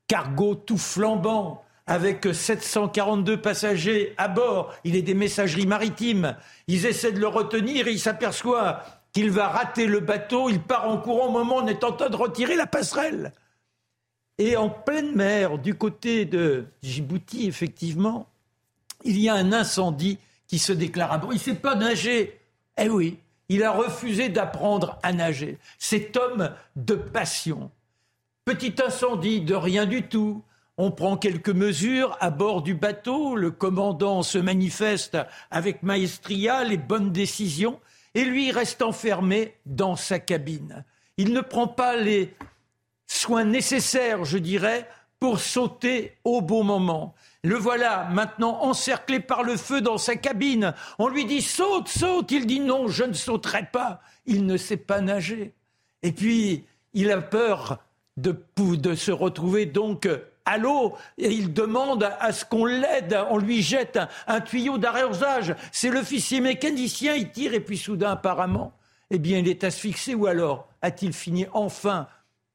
[0.07, 4.73] cargo tout flambant avec 742 passagers à bord.
[4.85, 6.37] Il est des messageries maritimes.
[6.69, 10.89] Ils essaient de le retenir et il s'aperçoit qu'il va rater le bateau, il part
[10.89, 13.33] en courant au moment où on est en train de retirer la passerelle.
[14.39, 18.29] Et en pleine mer, du côté de Djibouti, effectivement,
[19.03, 21.33] il y a un incendie qui se déclare à bord.
[21.33, 22.39] Il ne sait pas nager.
[22.81, 23.19] Eh oui,
[23.49, 25.59] il a refusé d'apprendre à nager.
[25.81, 27.73] Cet homme de passion.
[28.45, 30.45] Petit incendie de rien du tout.
[30.83, 33.37] On prend quelques mesures à bord du bateau.
[33.37, 35.19] Le commandant se manifeste
[35.51, 37.79] avec maestria, les bonnes décisions.
[38.15, 40.87] Et lui reste enfermé dans sa cabine.
[41.19, 42.35] Il ne prend pas les
[43.07, 47.15] soins nécessaires, je dirais, pour sauter au bon moment.
[47.43, 50.73] Le voilà maintenant encerclé par le feu dans sa cabine.
[50.99, 52.31] On lui dit saute, saute.
[52.31, 54.01] Il dit non, je ne sauterai pas.
[54.25, 55.53] Il ne sait pas nager.
[56.03, 56.65] Et puis,
[56.95, 57.85] il a peur
[58.17, 60.09] de, de se retrouver donc
[61.19, 63.19] et il demande à ce qu'on l'aide.
[63.31, 65.55] On lui jette un, tuyau d'arrosage.
[65.73, 68.73] C'est l'officier mécanicien, il tire et puis soudain, apparemment,
[69.11, 72.07] eh bien, il est asphyxié ou alors a-t-il fini enfin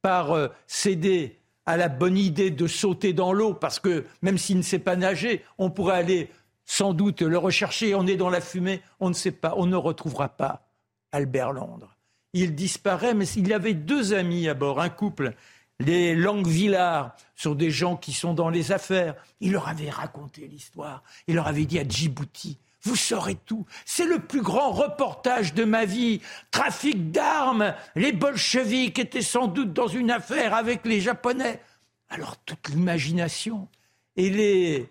[0.02, 3.54] par euh, céder à la bonne idée de sauter dans l'eau?
[3.54, 6.30] Parce que même s'il ne sait pas nager, on pourrait aller
[6.66, 7.96] sans doute le rechercher.
[7.96, 10.68] On est dans la fumée, on ne sait pas, on ne retrouvera pas
[11.12, 11.96] Albert Londres.
[12.34, 15.36] Il disparaît, mais il avait deux amis à bord, un couple,
[15.80, 19.16] les Langvillard, sur des gens qui sont dans les affaires.
[19.42, 21.04] Il leur avait raconté l'histoire.
[21.28, 23.66] Il leur avait dit à Djibouti, vous saurez tout.
[23.84, 26.22] C'est le plus grand reportage de ma vie.
[26.52, 27.74] Trafic d'armes.
[27.96, 31.62] Les bolcheviks étaient sans doute dans une affaire avec les Japonais.
[32.10, 33.68] Alors toute l'imagination.
[34.16, 34.90] Et les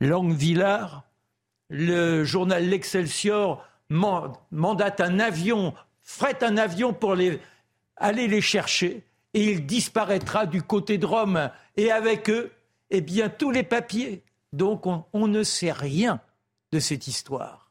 [0.00, 1.04] Langvillard,
[1.68, 7.40] le journal L'Excelsior mandate un avion, frette un avion pour les,
[7.96, 9.04] aller les chercher.
[9.34, 11.50] Et il disparaîtra du côté de Rome.
[11.76, 12.52] Et avec eux,
[12.90, 14.24] eh bien, tous les papiers.
[14.52, 16.20] Donc on ne sait rien
[16.72, 17.70] de cette histoire.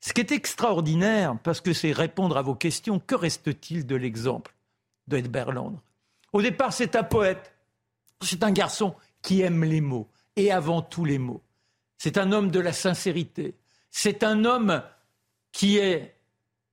[0.00, 4.54] Ce qui est extraordinaire, parce que c'est répondre à vos questions, que reste-t-il de l'exemple
[5.08, 5.18] de
[5.50, 5.82] Londres
[6.32, 7.54] Au départ, c'est un poète,
[8.22, 11.42] c'est un garçon qui aime les mots, et avant tout les mots.
[11.98, 13.54] C'est un homme de la sincérité,
[13.90, 14.82] c'est un homme
[15.52, 16.16] qui est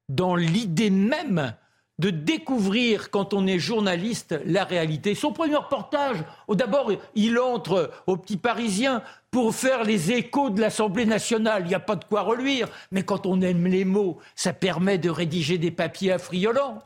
[0.08, 1.54] dans l'idée même
[2.00, 5.16] de découvrir, quand on est journaliste, la réalité.
[5.16, 6.18] Son premier reportage,
[6.50, 11.64] d'abord, il entre au Petit Parisien pour faire les échos de l'Assemblée nationale.
[11.66, 15.00] Il n'y a pas de quoi reluire, mais quand on aime les mots, ça permet
[15.00, 16.84] de rédiger des papiers affriolants.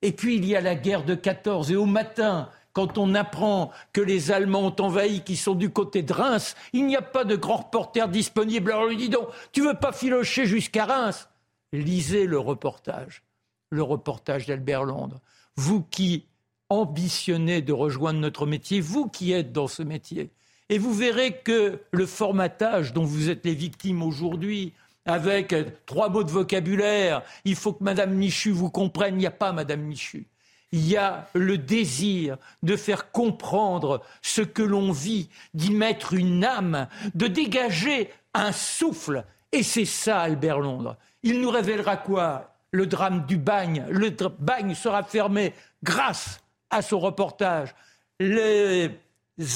[0.00, 3.72] Et puis, il y a la guerre de 14, et au matin, quand on apprend
[3.92, 7.24] que les Allemands ont envahi, qui sont du côté de Reims, il n'y a pas
[7.24, 8.70] de grand reporter disponible.
[8.70, 11.28] Alors lui dit donc, tu veux pas filocher jusqu'à Reims?
[11.72, 13.22] Lisez le reportage
[13.70, 15.20] le reportage d'Albert Londres.
[15.56, 16.26] Vous qui
[16.68, 20.30] ambitionnez de rejoindre notre métier, vous qui êtes dans ce métier,
[20.68, 24.72] et vous verrez que le formatage dont vous êtes les victimes aujourd'hui,
[25.04, 25.54] avec
[25.86, 29.52] trois mots de vocabulaire, il faut que Madame Michu vous comprenne, il n'y a pas
[29.52, 30.26] Madame Michu.
[30.72, 36.44] Il y a le désir de faire comprendre ce que l'on vit, d'y mettre une
[36.44, 39.24] âme, de dégager un souffle.
[39.52, 40.96] Et c'est ça, Albert Londres.
[41.22, 42.55] Il nous révélera quoi?
[42.76, 43.84] Le drame du bagne.
[43.88, 47.74] Le bagne sera fermé grâce à son reportage.
[48.20, 48.90] Les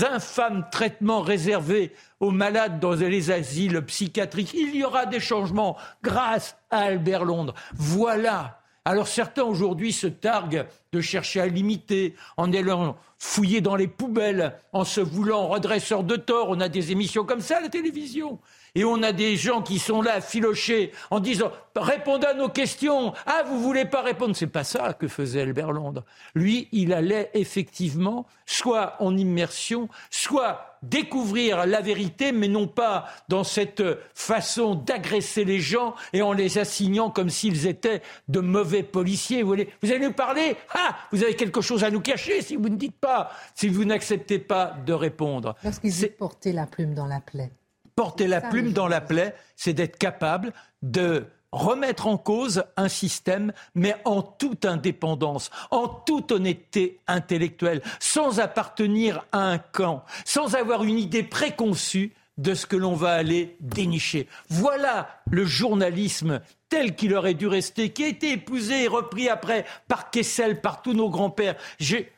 [0.02, 4.54] infâmes traitements réservés aux malades dans les asiles psychiatriques.
[4.54, 7.54] Il y aura des changements grâce à Albert Londres.
[7.74, 8.60] Voilà.
[8.84, 14.54] Alors certains aujourd'hui se targuent de chercher à limiter en allant fouiller dans les poubelles,
[14.72, 16.48] en se voulant redresseur de tort.
[16.48, 18.38] On a des émissions comme ça à la télévision.
[18.74, 23.12] Et on a des gens qui sont là filochés en disant répondez à nos questions.
[23.26, 26.04] Ah, vous voulez pas répondre C'est pas ça que faisait Albert Londres.
[26.34, 33.44] Lui, il allait effectivement soit en immersion, soit découvrir la vérité, mais non pas dans
[33.44, 33.82] cette
[34.14, 39.42] façon d'agresser les gens et en les assignant comme s'ils étaient de mauvais policiers.
[39.42, 40.56] Vous, allez, vous allez nous parler?
[40.74, 43.84] Ah, vous avez quelque chose à nous cacher si vous ne dites pas, si vous
[43.84, 45.54] n'acceptez pas de répondre.
[45.62, 47.52] Lorsqu'il dit porter la plume dans la plaie
[48.00, 53.52] porter la plume dans la plaie, c'est d'être capable de remettre en cause un système,
[53.74, 60.82] mais en toute indépendance, en toute honnêteté intellectuelle, sans appartenir à un camp, sans avoir
[60.84, 64.28] une idée préconçue de ce que l'on va aller dénicher.
[64.48, 66.40] Voilà le journalisme
[66.70, 70.80] tel qu'il aurait dû rester, qui a été épousé et repris après par Kessel, par
[70.80, 71.56] tous nos grands-pères.
[71.78, 72.10] J'ai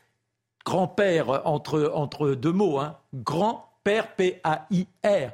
[0.63, 5.31] grand-père entre, entre deux mots, hein, grand-père P-A-I-R.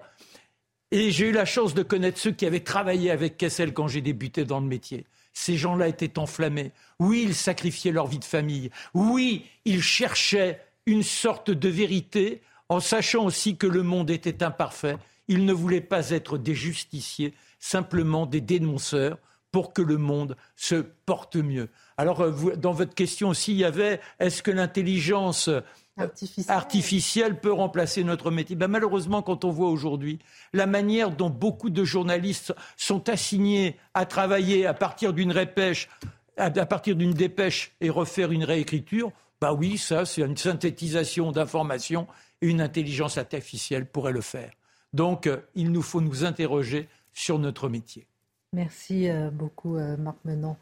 [0.92, 4.02] Et j'ai eu la chance de connaître ceux qui avaient travaillé avec Kessel quand j'ai
[4.02, 5.06] débuté dans le métier.
[5.34, 6.72] Ces gens-là étaient enflammés.
[7.00, 8.72] Oui, ils sacrifiaient leur vie de famille.
[8.94, 14.98] Oui, ils cherchaient une sorte de vérité en sachant aussi que le monde était imparfait.
[15.28, 19.20] Ils ne voulaient pas être des justiciers, simplement des dénonceurs
[19.52, 20.76] pour que le monde se
[21.06, 21.70] porte mieux.
[21.98, 25.50] Alors, euh, dans votre question aussi, il y avait est-ce que l'intelligence
[26.48, 27.40] artificielle.
[27.40, 30.20] peut remplacer notre métier ben, Malheureusement, quand on voit aujourd'hui
[30.54, 35.34] la manière dont beaucoup de journalistes sont assignés à travailler à partir d'une
[36.38, 42.08] à partir d'une dépêche et refaire une réécriture, bah oui, ça, c'est une synthétisation d'informations
[42.42, 44.52] et une intelligence artificielle pourrait le faire.
[44.94, 48.08] Donc, euh, il nous faut nous interroger sur notre métier.
[48.54, 50.56] Merci euh, beaucoup, Marc Menon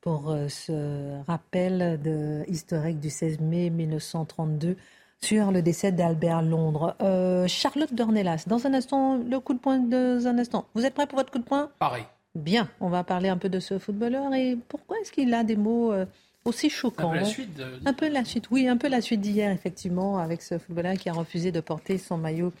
[0.00, 4.76] pour euh, ce rappel de, historique du 16 mai 1932
[5.20, 6.96] sur le décès d'Albert Londres.
[7.02, 10.66] Euh, Charlotte Dornelas, dans un instant, le coup de poing dans un instant.
[10.74, 11.70] Vous êtes prêt pour votre coup de poing?
[11.78, 12.04] Pareil.
[12.34, 15.56] Bien, on va parler un peu de ce footballeur et pourquoi est-ce qu'il a des
[15.56, 16.06] mots euh,
[16.44, 17.62] aussi choquants Un peu la suite.
[17.84, 21.08] Un peu la suite, oui, un peu la suite d'hier, effectivement, avec ce footballeur qui
[21.08, 22.52] a refusé de porter son maillot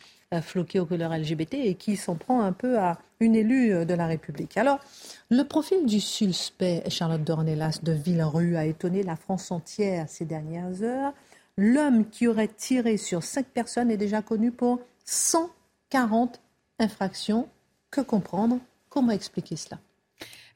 [0.42, 4.06] floqué aux couleurs LGBT et qui s'en prend un peu à une élue de la
[4.06, 4.56] République.
[4.56, 4.78] Alors,
[5.28, 10.82] le profil du suspect Charlotte Dornelas de Villerue a étonné la France entière ces dernières
[10.82, 11.12] heures.
[11.56, 16.40] L'homme qui aurait tiré sur cinq personnes est déjà connu pour 140
[16.78, 17.48] infractions.
[17.90, 18.58] Que comprendre?
[18.88, 19.78] Comment expliquer cela?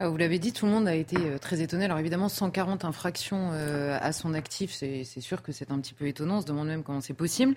[0.08, 1.84] Vous l'avez dit, tout le monde a été euh, très étonné.
[1.84, 6.06] Alors évidemment, 140 infractions euh, à son actif, c'est sûr que c'est un petit peu
[6.06, 6.38] étonnant.
[6.38, 7.54] On se demande même comment c'est possible.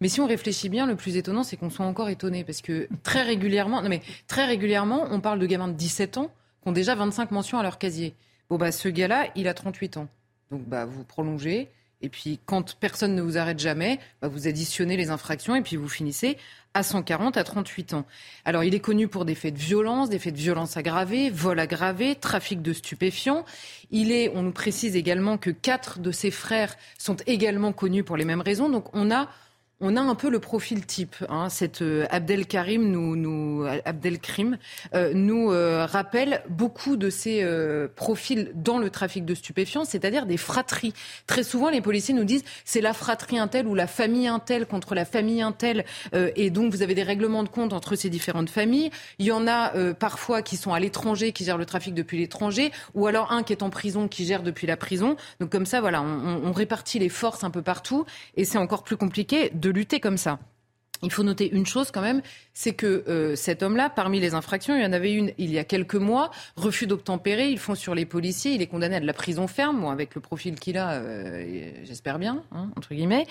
[0.00, 2.44] Mais si on réfléchit bien, le plus étonnant, c'est qu'on soit encore étonné.
[2.44, 6.30] Parce que très régulièrement, mais très régulièrement, on parle de gamins de 17 ans
[6.62, 8.14] qui ont déjà 25 mentions à leur casier.
[8.50, 10.08] Bon, bah, ce gars-là, il a 38 ans.
[10.50, 11.68] Donc, bah, vous prolongez.
[12.00, 15.76] Et puis, quand personne ne vous arrête jamais, bah, vous additionnez les infractions et puis
[15.76, 16.36] vous finissez
[16.74, 18.06] à 140 à 38 ans.
[18.44, 21.58] Alors, il est connu pour des faits de violence, des faits de violence aggravés, vol
[21.58, 23.44] aggravé, trafic de stupéfiants.
[23.90, 28.16] Il est, on nous précise également que quatre de ses frères sont également connus pour
[28.16, 28.68] les mêmes raisons.
[28.68, 29.28] Donc, on a
[29.80, 31.14] on a un peu le profil type.
[31.28, 31.48] Hein.
[31.48, 34.58] Cette euh, Abdelkarim nous, nous Abdelkrim
[34.94, 37.46] euh, nous euh, rappelle beaucoup de ces
[37.94, 40.92] profils dans le trafic de stupéfiants, c'est-à-dire des fratries.
[41.26, 44.94] Très souvent, les policiers nous disent c'est la fratrie intel ou la famille intel contre
[44.94, 48.90] la famille intel, et donc vous avez des règlements de compte entre ces différentes familles.
[49.18, 52.72] Il y en a parfois qui sont à l'étranger, qui gèrent le trafic depuis l'étranger,
[52.94, 55.16] ou alors un qui est en prison, qui gère depuis la prison.
[55.40, 58.04] Donc comme ça, voilà, on, on répartit les forces un peu partout,
[58.36, 60.38] et c'est encore plus compliqué lutter comme ça.
[61.02, 62.22] Il faut noter une chose quand même,
[62.54, 65.58] c'est que euh, cet homme-là, parmi les infractions, il y en avait une il y
[65.58, 69.06] a quelques mois, refus d'obtempérer, ils font sur les policiers, il est condamné à de
[69.06, 73.26] la prison ferme, bon, avec le profil qu'il a, euh, j'espère bien, hein, entre guillemets.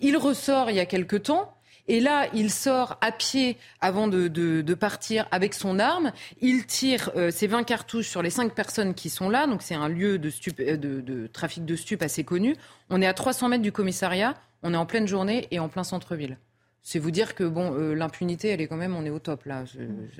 [0.00, 1.52] Il ressort il y a quelques temps,
[1.88, 6.12] et là, il sort à pied avant de, partir avec son arme.
[6.40, 9.46] Il tire euh, ses 20 cartouches sur les 5 personnes qui sont là.
[9.46, 10.30] Donc c'est un lieu de,
[10.76, 12.54] de, trafic de stupes assez connu.
[12.90, 14.34] On est à 300 mètres du commissariat.
[14.62, 16.38] On est en pleine journée et en plein centre-ville.
[16.82, 19.44] C'est vous dire que bon, euh, l'impunité, elle est quand même, on est au top
[19.44, 19.64] là.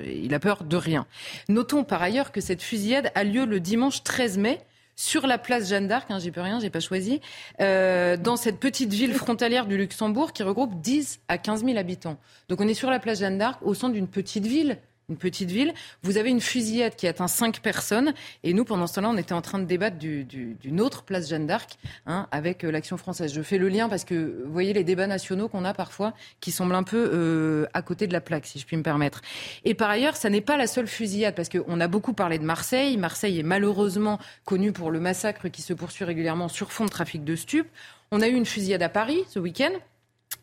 [0.04, 1.06] il a peur de rien.
[1.48, 4.60] Notons par ailleurs que cette fusillade a lieu le dimanche 13 mai
[4.98, 7.20] sur la place Jeanne d'Arc, hein, j'y peux rien, j'ai pas choisi,
[7.60, 12.18] euh, dans cette petite ville frontalière du Luxembourg qui regroupe 10 à 15 000 habitants.
[12.48, 14.76] Donc on est sur la place Jeanne d'Arc, au centre d'une petite ville
[15.08, 15.72] une petite ville.
[16.02, 18.12] Vous avez une fusillade qui atteint cinq personnes.
[18.44, 21.46] Et nous, pendant ce temps-là, on était en train de débattre d'une autre place Jeanne
[21.46, 23.32] d'Arc hein, avec euh, l'Action française.
[23.32, 26.50] Je fais le lien parce que vous voyez les débats nationaux qu'on a parfois qui
[26.50, 29.22] semblent un peu euh, à côté de la plaque, si je puis me permettre.
[29.64, 32.44] Et par ailleurs, ça n'est pas la seule fusillade parce qu'on a beaucoup parlé de
[32.44, 32.96] Marseille.
[32.98, 37.24] Marseille est malheureusement connue pour le massacre qui se poursuit régulièrement sur fond de trafic
[37.24, 37.68] de stupes.
[38.10, 39.72] On a eu une fusillade à Paris ce week-end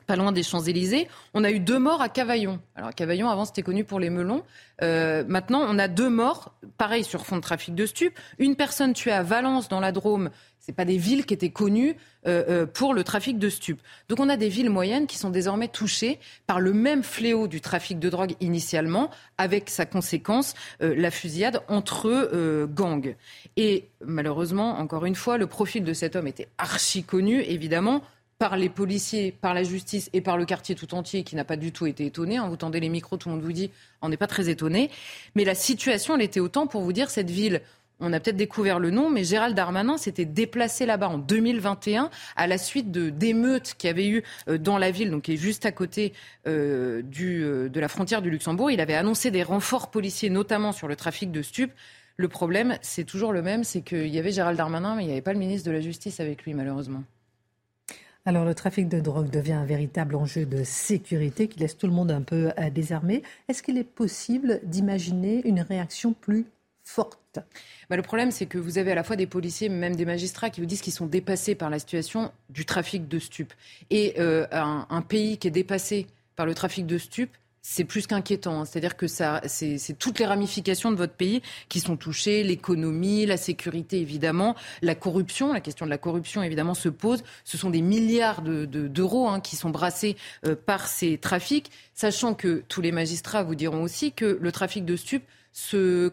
[0.06, 1.08] pas loin des Champs-Élysées.
[1.34, 2.60] On a eu deux morts à Cavaillon.
[2.76, 4.44] Alors Cavaillon, avant, c'était connu pour les melons.
[4.82, 8.18] Euh, maintenant, on a deux morts, pareil, sur fond de trafic de stupes.
[8.40, 10.30] Une personne tuée à Valence, dans la Drôme.
[10.60, 11.96] C'est pas des villes qui étaient connues
[12.26, 13.82] euh, euh, pour le trafic de stupes.
[14.10, 17.62] Donc on a des villes moyennes qui sont désormais touchées par le même fléau du
[17.62, 23.16] trafic de drogue initialement, avec sa conséquence, la fusillade entre gangs.
[23.58, 28.02] Et malheureusement, encore une fois, le profil de cet homme était archi connu, évidemment
[28.38, 31.56] par les policiers, par la justice et par le quartier tout entier qui n'a pas
[31.56, 32.38] du tout été étonné.
[32.38, 32.48] Hein.
[32.50, 33.72] Vous tendez les micros, tout le monde vous dit
[34.02, 34.90] on n'est pas très étonné.
[35.36, 37.62] Mais la situation, elle était autant pour vous dire cette ville.
[38.02, 42.48] On a peut-être découvert le nom, mais Gérald Darmanin s'était déplacé là-bas en 2021 à
[42.48, 45.38] la suite de d'émeutes qu'il y avait eu euh, dans la ville, donc qui est
[45.38, 46.12] juste à côté
[46.46, 48.70] euh, euh, de la frontière du Luxembourg.
[48.70, 51.72] Il avait annoncé des renforts policiers, notamment sur le trafic de stupes.
[52.18, 55.14] Le problème, c'est toujours le même, c'est qu'il y avait Gérald Darmanin, mais il n'y
[55.14, 57.04] avait pas le ministre de la Justice avec lui, malheureusement.
[58.28, 61.94] Alors le trafic de drogue devient un véritable enjeu de sécurité qui laisse tout le
[61.94, 63.22] monde un peu euh, désarmé.
[63.48, 66.48] Est-ce qu'il est possible d'imaginer une réaction plus
[66.84, 67.38] forte?
[67.88, 70.50] Bah, le problème, c'est que vous avez à la fois des policiers, même des magistrats,
[70.50, 73.54] qui vous disent qu'ils sont dépassés par la situation du trafic de stupes.
[73.92, 77.36] Et euh, un, pays qui est dépassé par le trafic de stupes,
[77.68, 78.62] c'est plus qu'inquiétant.
[78.62, 78.66] Hein.
[78.66, 83.38] C'est-à-dire que ça, c'est toutes les ramifications de votre pays qui sont touchées, l'économie, la
[83.38, 85.52] sécurité évidemment, la corruption.
[85.52, 87.24] La question de la corruption évidemment se pose.
[87.44, 92.36] Ce sont des milliards d'euros de, hein, qui sont brassés euh, par ces trafics, sachant
[92.36, 95.26] que tous les magistrats vous diront aussi que le trafic de stupes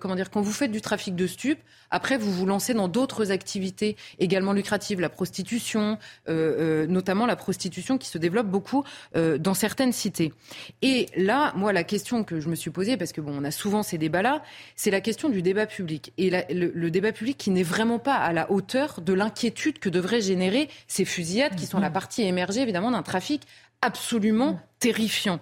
[0.00, 3.32] comment dire, quand vous faites du trafic de stupes, après vous vous lancez dans d'autres
[3.32, 8.84] activités également lucratives, la prostitution, euh, euh, notamment la prostitution qui se développe beaucoup
[9.16, 10.32] euh, dans certaines cités.
[10.80, 13.50] Et là, moi, la question que je me suis posée, parce que bon, on a
[13.50, 14.42] souvent ces débats-là,
[14.76, 16.12] c'est la question du débat public.
[16.18, 20.20] Et le, débat public qui n'est vraiment pas à la hauteur de l'inquiétude que devraient
[20.20, 23.42] générer ces fusillades, qui sont la partie émergée évidemment d'un trafic
[23.80, 25.40] absolument terrifiant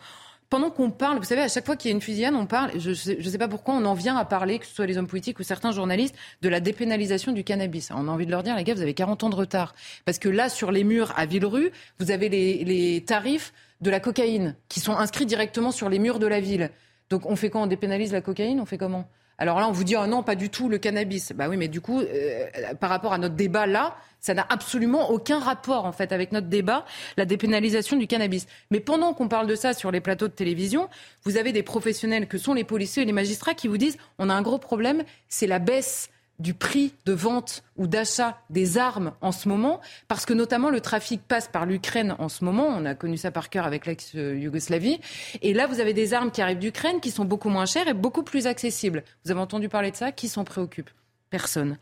[0.51, 2.73] pendant qu'on parle, vous savez, à chaque fois qu'il y a une fusillade, on parle,
[2.77, 5.07] je ne sais, pas pourquoi on en vient à parler, que ce soit les hommes
[5.07, 7.91] politiques ou certains journalistes, de la dépénalisation du cannabis.
[7.95, 9.75] On a envie de leur dire, les gars, vous avez 40 ans de retard.
[10.05, 11.71] Parce que là, sur les murs à Villerue,
[12.01, 16.19] vous avez les, les tarifs de la cocaïne qui sont inscrits directement sur les murs
[16.19, 16.71] de la ville.
[17.11, 17.63] Donc on fait quoi?
[17.63, 18.61] On dépénalise la cocaïne?
[18.61, 19.09] On fait comment?
[19.41, 21.33] Alors là, on vous dit, oh non, pas du tout, le cannabis.
[21.35, 22.47] Bah oui, mais du coup, euh,
[22.79, 26.49] par rapport à notre débat là, ça n'a absolument aucun rapport, en fait, avec notre
[26.49, 26.85] débat,
[27.17, 28.47] la dépénalisation du cannabis.
[28.71, 30.91] Mais pendant qu'on parle de ça sur les plateaux de télévision,
[31.25, 34.29] vous avez des professionnels que sont les policiers et les magistrats qui vous disent, on
[34.29, 36.11] a un gros problème, c'est la baisse
[36.41, 40.81] du prix de vente ou d'achat des armes en ce moment, parce que notamment le
[40.81, 45.01] trafic passe par l'Ukraine en ce moment, on a connu ça par cœur avec l'ex-Yougoslavie,
[45.43, 47.95] et là vous avez des armes qui arrivent d'Ukraine qui sont beaucoup moins chères et
[47.95, 49.05] beaucoup plus accessibles.
[49.25, 50.91] Vous avez entendu parler de ça Qui s'en préoccupe?
[51.29, 51.79] Personne.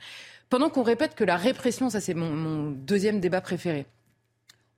[0.50, 3.86] Pendant qu'on répète que la répression, ça c'est mon, deuxième débat préféré,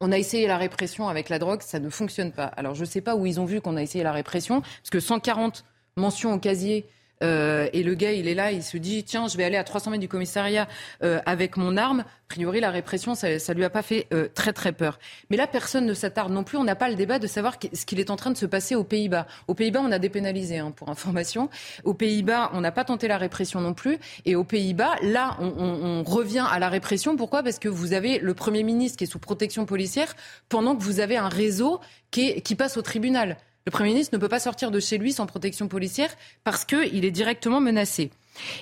[0.01, 2.47] on a essayé la répression avec la drogue, ça ne fonctionne pas.
[2.47, 4.91] Alors je ne sais pas où ils ont vu qu'on a essayé la répression, parce
[4.91, 5.65] que 140
[5.97, 6.87] mentions au casier
[7.23, 9.65] euh, et le gars, il est là, il se dit tiens, je vais aller à
[9.65, 10.69] 300 mètres du commissariat
[11.03, 12.01] euh, avec mon arme.
[12.01, 14.99] A priori, la répression, ça, ça lui a pas fait euh, très très peur.
[15.31, 16.57] Mais là, personne ne s'attarde non plus.
[16.59, 18.75] On n'a pas le débat de savoir ce qu'il est en train de se passer
[18.75, 19.27] aux Pays-Bas.
[19.49, 21.51] Aux Pays-Bas, on a dépénalisé, hein, pour information.
[21.85, 23.99] Aux Pays-Bas, on n'a pas tenté la répression non plus.
[24.25, 27.17] Et aux Pays-Bas, là, on, on, on revient à la répression.
[27.17, 27.43] Pourquoi?
[27.43, 30.15] Parce que vous avez le Premier ministre qui est sous protection policière
[30.49, 33.37] pendant que vous avez un réseau qui, est, qui passe au tribunal.
[33.71, 36.11] Le Premier ministre ne peut pas sortir de chez lui sans protection policière
[36.43, 38.11] parce qu'il est directement menacé.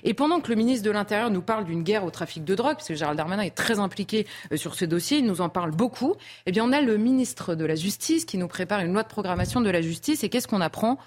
[0.05, 2.75] Et pendant que le ministre de l'Intérieur nous parle d'une guerre au trafic de drogue,
[2.75, 5.71] parce que Gérald Darmanin est très impliqué euh, sur ce dossier, il nous en parle
[5.71, 9.03] beaucoup, eh bien on a le ministre de la Justice qui nous prépare une loi
[9.03, 10.25] de programmation de la justice.
[10.25, 10.99] Et qu'est-ce qu'on apprend?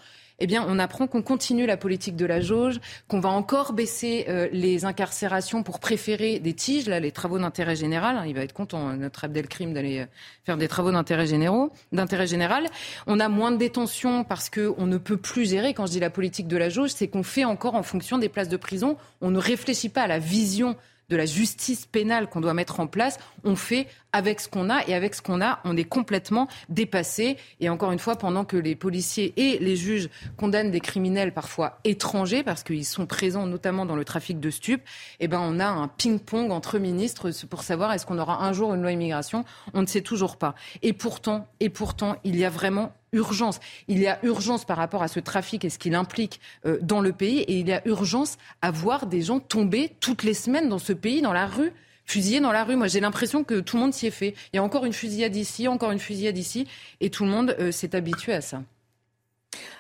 [0.42, 4.26] Eh bien, on apprend qu'on continue la politique de la jauge, qu'on va encore baisser
[4.28, 8.18] euh, les incarcérations pour préférer des tiges, là, les travaux d'intérêt général.
[8.18, 10.06] Hein, il va être content, euh, notre Abdelkrim, d'aller euh,
[10.44, 12.66] faire des travaux d'intérêt généraux, d'intérêt général.
[13.06, 15.76] On a moins de détention parce qu'on ne peut plus gérer.
[15.76, 18.28] Quand je dis la politique de la jauge, c'est qu'on fait encore en fonction des
[18.28, 18.98] places de prison.
[19.22, 20.76] On ne réfléchit pas à la vision
[21.12, 24.86] de la justice pénale qu'on doit mettre en place, on fait avec ce qu'on a
[24.88, 27.38] et avec ce qu'on a, on est complètement dépassé.
[27.59, 31.80] Et encore une fois, pendant que les policiers et les juges condamnent des criminels parfois
[31.84, 34.84] étrangers parce qu'ils sont présents notamment dans le trafic de stupes,
[35.20, 38.74] eh ben on a un ping-pong entre ministres pour savoir est-ce qu'on aura un jour
[38.74, 39.45] une loi immigration.
[39.74, 40.55] On ne sait toujours pas.
[40.82, 43.59] Et pourtant, et pourtant, il y a vraiment urgence.
[43.88, 47.01] Il y a urgence par rapport à ce trafic et ce qu'il implique euh, dans
[47.01, 47.39] le pays.
[47.39, 50.93] Et il y a urgence à voir des gens tomber toutes les semaines dans ce
[50.93, 51.74] pays, dans la rue,
[52.06, 52.76] fusillés dans la rue.
[52.76, 54.36] Moi, j'ai l'impression que tout le monde s'y est fait.
[54.54, 56.68] Il y a encore une fusillade ici, encore une fusillade ici.
[56.99, 58.64] Et tout le monde euh, s'est habitué à ça.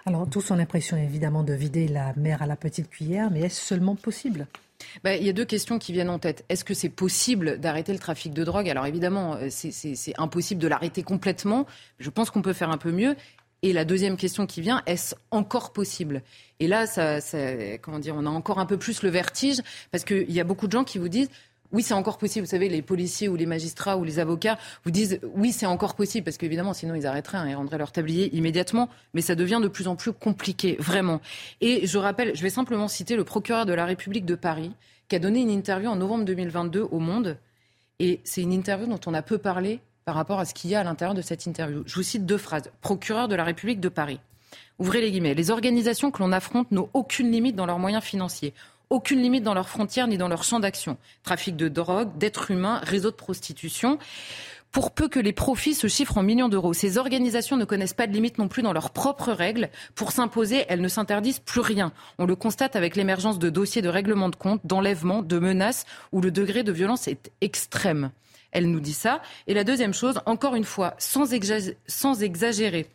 [0.05, 3.61] Alors, tous ont l'impression évidemment de vider la mer à la petite cuillère, mais est-ce
[3.61, 4.47] seulement possible?
[5.03, 6.43] Bah, il y a deux questions qui viennent en tête.
[6.49, 8.67] Est-ce que c'est possible d'arrêter le trafic de drogue?
[8.67, 11.67] Alors évidemment, euh, c'est impossible de l'arrêter complètement.
[11.99, 13.15] Je pense qu'on peut faire un peu mieux.
[13.63, 16.23] Et la deuxième question qui vient, est-ce encore possible?
[16.59, 17.19] Et là, ça,
[17.81, 19.61] comment dire, on a encore un peu plus le vertige
[19.91, 21.29] parce qu'il y a beaucoup de gens qui vous disent
[21.73, 22.45] oui, c'est encore possible.
[22.45, 25.95] Vous savez, les policiers ou les magistrats ou les avocats vous disent oui, c'est encore
[25.95, 28.89] possible parce qu'évidemment, sinon ils arrêteraient, hein, ils rendraient leur tablier immédiatement.
[29.13, 31.21] Mais ça devient de plus en plus compliqué, vraiment.
[31.61, 34.71] Et je rappelle, je vais simplement citer le procureur de la République de Paris
[35.07, 37.37] qui a donné une interview en novembre 2022 au Monde.
[37.99, 40.75] Et c'est une interview dont on a peu parlé par rapport à ce qu'il y
[40.75, 41.83] a à l'intérieur de cette interview.
[41.85, 42.71] Je vous cite deux phrases.
[42.81, 44.19] Procureur de la République de Paris.
[44.79, 45.33] Ouvrez les guillemets.
[45.33, 48.53] Les organisations que l'on affronte n'ont aucune limite dans leurs moyens financiers
[48.91, 50.97] aucune limite dans leurs frontières ni dans leur champ d'action.
[51.23, 53.97] Trafic de drogue, d'êtres humains, réseau de prostitution.
[54.71, 58.07] Pour peu que les profits se chiffrent en millions d'euros, ces organisations ne connaissent pas
[58.07, 59.69] de limite non plus dans leurs propres règles.
[59.95, 61.91] Pour s'imposer, elles ne s'interdisent plus rien.
[62.19, 66.21] On le constate avec l'émergence de dossiers de règlement de compte, d'enlèvement, de menaces, où
[66.21, 68.11] le degré de violence est extrême.
[68.51, 69.21] Elle nous dit ça.
[69.47, 72.87] Et la deuxième chose, encore une fois, sans, exagérer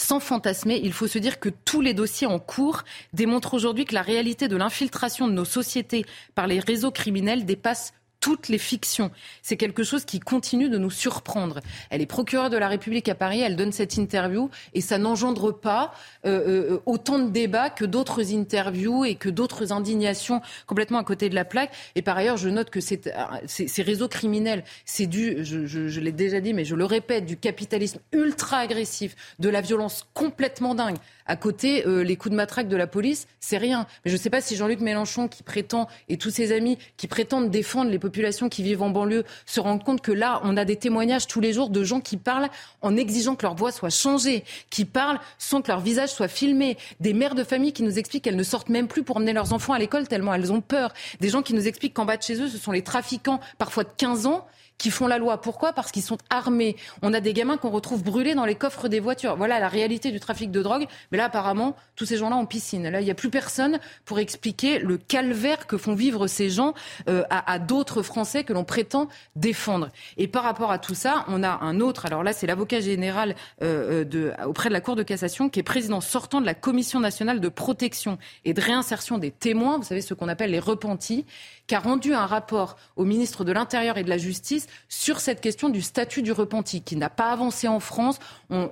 [0.00, 2.82] sans fantasmer, il faut se dire que tous les dossiers en cours
[3.12, 7.92] démontrent aujourd'hui que la réalité de l'infiltration de nos sociétés par les réseaux criminels dépasse
[8.20, 9.10] toutes les fictions.
[9.42, 11.60] C'est quelque chose qui continue de nous surprendre.
[11.88, 15.52] Elle est procureure de la République à Paris, elle donne cette interview et ça n'engendre
[15.52, 15.92] pas
[16.26, 21.28] euh, euh, autant de débats que d'autres interviews et que d'autres indignations complètement à côté
[21.28, 21.72] de la plaque.
[21.94, 26.40] Et par ailleurs, je note que ces réseaux criminels, c'est je, je, je l'ai déjà
[26.40, 30.96] dit, mais je le répète, du capitalisme ultra agressif, de la violence complètement dingue.
[31.26, 33.86] À côté, euh, les coups de matraque de la police, c'est rien.
[34.04, 37.06] Mais je ne sais pas si Jean-Luc Mélenchon, qui prétend, et tous ses amis, qui
[37.06, 40.64] prétendent défendre les populations qui vivent en banlieue, se rendent compte que là, on a
[40.64, 42.48] des témoignages tous les jours de gens qui parlent
[42.82, 46.76] en exigeant que leur voix soit changée, qui parlent sans que leur visage soit filmé,
[47.00, 49.52] des mères de famille qui nous expliquent qu'elles ne sortent même plus pour emmener leurs
[49.52, 52.22] enfants à l'école tellement elles ont peur, des gens qui nous expliquent qu'en bas de
[52.22, 54.46] chez eux, ce sont les trafiquants, parfois de 15 ans,
[54.80, 55.38] qui font la loi.
[55.38, 55.74] Pourquoi?
[55.74, 56.74] Parce qu'ils sont armés.
[57.02, 59.36] On a des gamins qu'on retrouve brûlés dans les coffres des voitures.
[59.36, 60.86] Voilà la réalité du trafic de drogue.
[61.12, 62.88] Mais là, apparemment, tous ces gens-là en piscine.
[62.88, 66.72] Là, il n'y a plus personne pour expliquer le calvaire que font vivre ces gens
[67.10, 69.90] euh, à, d'autres Français que l'on prétend défendre.
[70.16, 72.06] Et par rapport à tout ça, on a un autre.
[72.06, 75.62] Alors là, c'est l'avocat général euh, de, auprès de la Cour de cassation qui est
[75.62, 78.16] président sortant de la Commission nationale de protection
[78.46, 79.76] et de réinsertion des témoins.
[79.76, 81.26] Vous savez ce qu'on appelle les repentis
[81.66, 85.40] qui a rendu un rapport au ministre de l'Intérieur et de la Justice sur cette
[85.40, 88.18] question du statut du repenti, qui n'a pas avancé en France.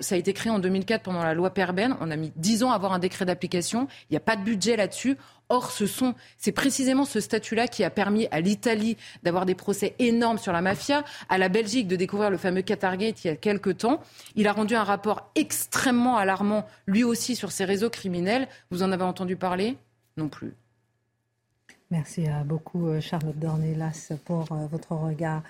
[0.01, 1.97] Ça a été créé en 2004 pendant la loi Perben.
[2.01, 3.89] On a mis dix ans à avoir un décret d'application.
[4.11, 5.17] Il n'y a pas de budget là-dessus.
[5.51, 5.73] Or,
[6.37, 10.61] c'est précisément ce statut-là qui a permis à l'Italie d'avoir des procès énormes sur la
[10.61, 14.03] mafia, à la Belgique de découvrir le fameux Qatargate il y a quelque temps.
[14.37, 18.47] Il a rendu un rapport extrêmement alarmant, lui aussi, sur ces réseaux criminels.
[18.71, 19.79] Vous en avez entendu parler?
[20.19, 20.53] Non plus.
[21.91, 25.43] Merci beaucoup, euh, Charlotte Dornelas, pour euh, votre regard.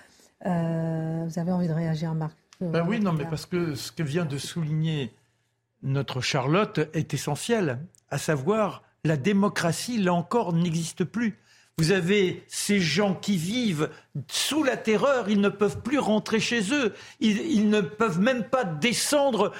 [0.45, 4.03] Euh, vous avez envie de réagir, Marc ben Oui, non, mais parce que ce que
[4.03, 5.13] vient de souligner
[5.83, 7.79] notre Charlotte est essentiel,
[8.09, 11.39] à savoir la démocratie, là encore, n'existe plus.
[11.77, 13.89] Vous avez ces gens qui vivent
[14.27, 18.43] sous la terreur, ils ne peuvent plus rentrer chez eux, ils, ils ne peuvent même
[18.43, 19.53] pas descendre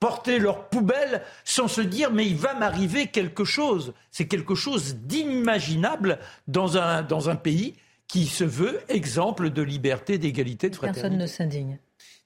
[0.00, 3.94] porter leur poubelle sans se dire mais il va m'arriver quelque chose.
[4.10, 7.74] C'est quelque chose d'inimaginable dans un, dans un pays
[8.08, 11.02] qui se veut exemple de liberté, d'égalité, de fraternité.
[11.02, 11.78] Personne ne s'indigne.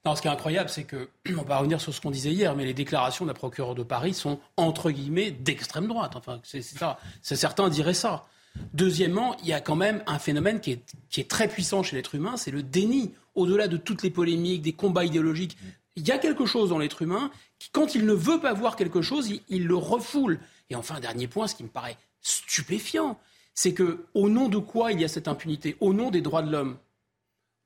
[0.07, 1.09] Non, ce qui est incroyable, c'est que,
[1.39, 3.83] on va revenir sur ce qu'on disait hier, mais les déclarations de la procureure de
[3.83, 6.17] Paris sont, entre guillemets, d'extrême droite.
[6.17, 6.99] Enfin, c'est ça.
[7.23, 8.27] Certains diraient ça.
[8.75, 11.97] Deuxièmement, il y a quand même un phénomène qui est, qui est très puissant chez
[11.97, 13.15] l'être humain, c'est le déni.
[13.37, 15.57] Au-delà de toutes les polémiques, des combats idéologiques,
[15.97, 18.75] il y a quelque chose dans l'être humain qui, quand il ne veut pas voir
[18.75, 20.41] quelque chose, il, le refoule.
[20.69, 23.19] Et enfin, dernier point, ce qui me paraît stupéfiant,
[23.61, 25.77] c'est que au nom de quoi il y a cette impunité?
[25.81, 26.79] Au nom des droits de l'homme.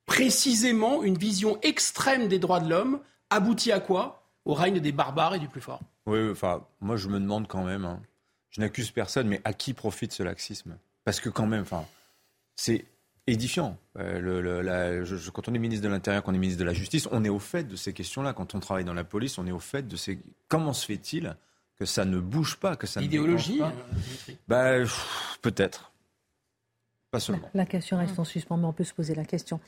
[0.06, 2.98] Précisément, une vision extrême des droits de l'homme
[3.30, 4.26] aboutit à quoi?
[4.44, 5.78] Au règne des barbares et du plus fort.
[6.06, 8.00] Oui, enfin, moi je me demande quand même, hein,
[8.50, 10.76] je n'accuse personne, mais à qui profite ce laxisme?
[11.04, 11.64] Parce que quand même,
[12.56, 12.86] c'est
[13.28, 13.78] édifiant.
[13.96, 17.24] Euh, quand on est ministre de l'Intérieur, quand on est ministre de la Justice, on
[17.24, 18.32] est au fait de ces questions-là.
[18.32, 20.18] Quand on travaille dans la police, on est au fait de ces...
[20.48, 21.36] Comment se fait-il
[21.76, 24.72] que ça ne bouge pas, que ça L'idéologie ne bah,
[25.42, 25.92] Peut-être.
[27.10, 27.48] Pas seulement.
[27.54, 29.60] La, question reste en suspens, mais on peut se poser la question.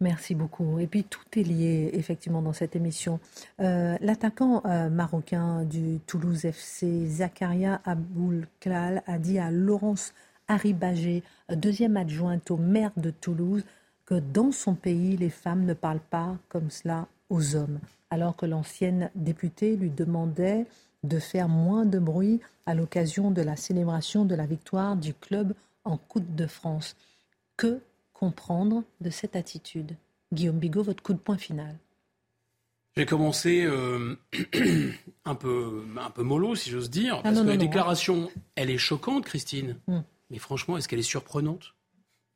[0.00, 0.78] Merci beaucoup.
[0.78, 3.20] Et puis tout est lié effectivement dans cette émission.
[3.60, 10.12] Euh, L'attaquant euh, marocain du Toulouse FC, Zakaria Aboul Klal, a dit à Laurence
[10.48, 13.64] Haribagé, deuxième adjointe au maire de Toulouse,
[14.04, 17.78] que dans son pays, les femmes ne parlent pas comme cela aux hommes,
[18.10, 20.66] alors que l'ancienne députée lui demandait
[21.02, 25.54] de faire moins de bruit à l'occasion de la célébration de la victoire du club
[25.84, 26.96] en Coupe de France.
[27.56, 27.80] Que
[28.12, 29.96] comprendre de cette attitude?
[30.32, 31.76] Guillaume Bigot, votre coup de poing final.
[32.96, 34.16] J'ai commencé euh,
[35.24, 38.78] un, peu, un peu mollo, si j'ose dire, ah parce que la déclaration, elle est
[38.78, 39.76] choquante, Christine.
[39.86, 40.00] Hmm.
[40.30, 41.74] Mais franchement, est-ce qu'elle est surprenante?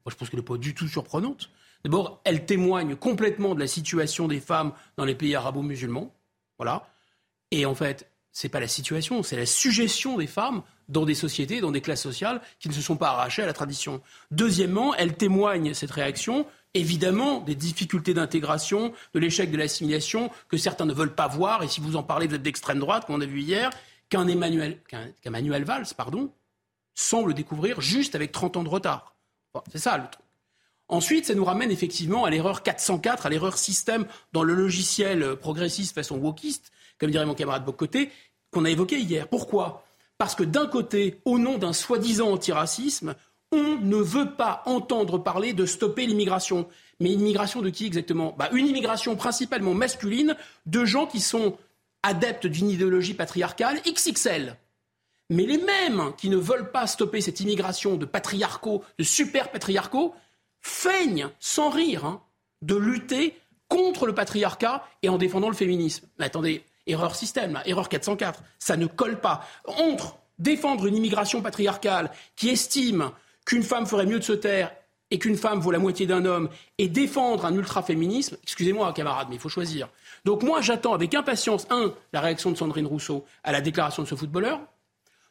[0.04, 1.50] Moi, je pense qu'elle n'est pas du tout surprenante.
[1.84, 6.14] D'abord, elle témoigne complètement de la situation des femmes dans les pays arabo-musulmans.
[6.58, 6.88] Voilà.
[7.50, 11.60] Et en fait, c'est pas la situation, c'est la suggestion des femmes dans des sociétés,
[11.60, 14.02] dans des classes sociales qui ne se sont pas arrachées à la tradition.
[14.32, 20.84] Deuxièmement, elle témoigne, cette réaction, évidemment, des difficultés d'intégration, de l'échec de l'assimilation que certains
[20.84, 21.62] ne veulent pas voir.
[21.62, 23.70] Et si vous en parlez, vous êtes d'extrême droite, comme on a vu hier,
[24.08, 24.80] qu'un Emmanuel,
[25.24, 26.32] Manuel Valls, pardon,
[26.92, 29.14] semble découvrir juste avec 30 ans de retard.
[29.70, 30.24] c'est ça le truc.
[30.88, 35.94] Ensuite, ça nous ramène effectivement à l'erreur 404, à l'erreur système dans le logiciel progressiste
[35.94, 36.72] façon wokiste,
[37.04, 38.10] comme dirait mon camarade Bocoté,
[38.50, 39.28] qu'on a évoqué hier.
[39.28, 39.84] Pourquoi?
[40.16, 43.14] Parce que d'un côté, au nom d'un soi-disant antiracisme,
[43.52, 46.66] on ne veut pas entendre parler de stopper l'immigration.
[47.00, 48.34] Mais immigration de qui exactement?
[48.38, 50.34] Bah, Une immigration principalement masculine
[50.64, 51.58] de gens qui sont
[52.02, 54.56] adeptes d'une idéologie patriarcale XXL.
[55.28, 60.14] Mais les mêmes qui ne veulent pas stopper cette immigration de patriarcaux, de super patriarcaux,
[60.62, 62.22] feignent, sans rire, hein,
[62.62, 63.36] de lutter
[63.68, 66.08] contre le patriarcat et en défendant le féminisme.
[66.18, 69.46] Attendez, erreur système, erreur 404, ça ne colle pas.
[69.66, 73.10] Entre défendre une immigration patriarcale qui estime
[73.44, 74.72] qu'une femme ferait mieux de se taire
[75.10, 79.36] et qu'une femme vaut la moitié d'un homme et défendre un ultra-féminisme, excusez-moi camarade, mais
[79.36, 79.88] il faut choisir.
[80.24, 84.08] Donc moi j'attends avec impatience, un, la réaction de Sandrine Rousseau à la déclaration de
[84.08, 84.60] ce footballeur.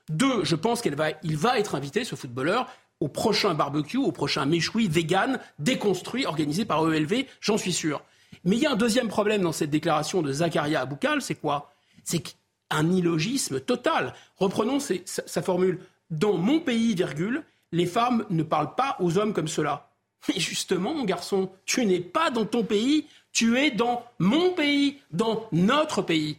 [0.10, 2.68] Deux, je pense qu'il va, va être invité, ce footballeur,
[3.00, 8.02] au prochain barbecue, au prochain méchoui vegan déconstruit organisé par ELV, j'en suis sûr.
[8.44, 11.74] Mais il y a un deuxième problème dans cette déclaration de Zakaria Aboukal, c'est quoi?
[12.04, 12.36] C'est
[12.70, 14.14] un illogisme total.
[14.38, 15.80] Reprenons sa formule.
[16.10, 19.90] Dans mon pays, virgule, les femmes ne parlent pas aux hommes comme cela.
[20.28, 25.00] Mais justement, mon garçon, tu n'es pas dans ton pays, tu es dans mon pays,
[25.12, 26.38] dans notre pays.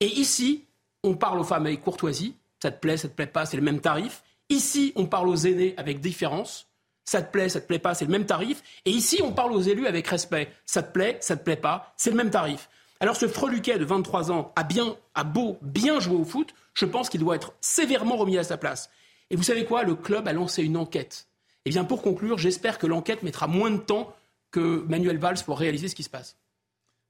[0.00, 0.64] Et ici,
[1.04, 3.62] on parle aux femmes avec courtoisie, ça te plaît, ça te plaît pas, c'est le
[3.62, 4.22] même tarif.
[4.48, 6.66] Ici, on parle aux aînés avec différence,
[7.10, 8.62] ça te plaît, ça te plaît pas, c'est le même tarif.
[8.84, 11.92] Et ici, on parle aux élus avec respect, ça te plaît, ça te plaît pas,
[11.96, 12.68] c'est le même tarif.
[13.00, 16.84] Alors ce Freluquet de 23 ans a, bien, a beau bien jouer au foot, je
[16.84, 18.90] pense qu'il doit être sévèrement remis à sa place.
[19.30, 19.82] Et vous savez quoi?
[19.82, 21.26] Le club a lancé une enquête.
[21.64, 24.14] Eh bien, pour conclure, j'espère que l'enquête mettra moins de temps
[24.52, 26.36] que Manuel Valls pour réaliser ce qui se passe.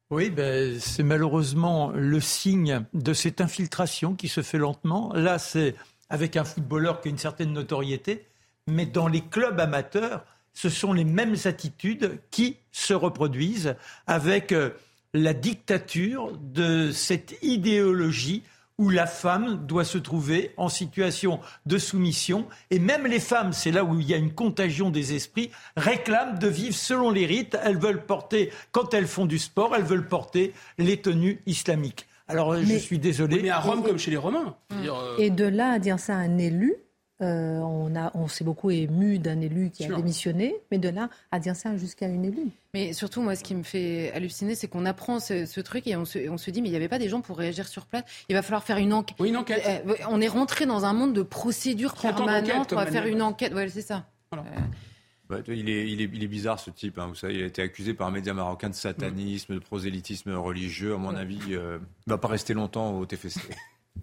[0.08, 5.12] Oui, ben, c'est malheureusement le signe de cette infiltration qui se fait lentement.
[5.12, 5.74] Là, c'est
[6.08, 8.24] avec un footballeur qui a une certaine notoriété,
[8.70, 14.70] mais dans les clubs amateurs, ce sont les mêmes attitudes qui se reproduisent avec euh,
[15.14, 18.42] la dictature de cette idéologie
[18.78, 22.46] où la femme doit se trouver en situation de soumission.
[22.70, 26.38] Et même les femmes, c'est là où il y a une contagion des esprits, réclament
[26.38, 27.58] de vivre selon les rites.
[27.62, 32.06] Elles veulent porter, quand elles font du sport, elles veulent porter les tenues islamiques.
[32.26, 33.42] Alors je suis désolé.
[33.42, 34.54] Mais à Rome comme chez les Romains.
[34.72, 36.74] Euh, Et de là à dire ça à un élu,
[37.22, 41.10] euh, on, a, on s'est beaucoup ému d'un élu qui a démissionné, mais de là
[41.30, 42.48] à dire ça jusqu'à une élue.
[42.72, 46.04] Mais surtout, moi, ce qui me fait halluciner, c'est qu'on apprend ce, truc et on
[46.06, 48.04] se, dit, mais il n'y avait pas des gens pour réagir sur place.
[48.28, 49.16] Il va falloir faire une enquête.
[49.20, 49.62] Oui, une enquête.
[49.66, 52.72] Euh, on est rentré dans un monde de procédures permanentes.
[52.72, 53.52] On va faire une enquête.
[53.52, 54.06] Ouais, c'est ça.
[54.32, 55.42] Euh.
[55.48, 56.98] il, est, il, est, bizarre ce type.
[56.98, 57.08] Hein.
[57.08, 60.94] Vous savez, il a été accusé par un média marocain de satanisme, de prosélytisme religieux.
[60.94, 63.40] À mon avis, il ne va pas rester longtemps au TFC.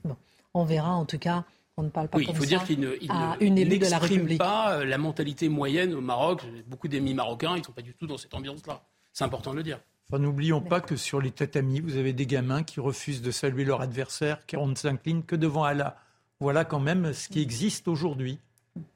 [0.03, 0.17] Bon,
[0.53, 1.45] on verra en tout cas.
[1.79, 5.93] On ne parle pas oui, il faut dire qu'il n'exprime pas euh, la mentalité moyenne
[5.93, 6.43] au Maroc.
[6.67, 8.81] Beaucoup d'amis marocains, ils ne sont pas du tout dans cette ambiance-là.
[9.13, 9.79] C'est important de le dire.
[10.09, 13.63] Enfin, N'oublions pas que sur les tatamis, vous avez des gamins qui refusent de saluer
[13.63, 15.97] leur adversaire, car on ne s'incline que devant Allah.
[16.39, 18.39] Voilà quand même ce qui existe aujourd'hui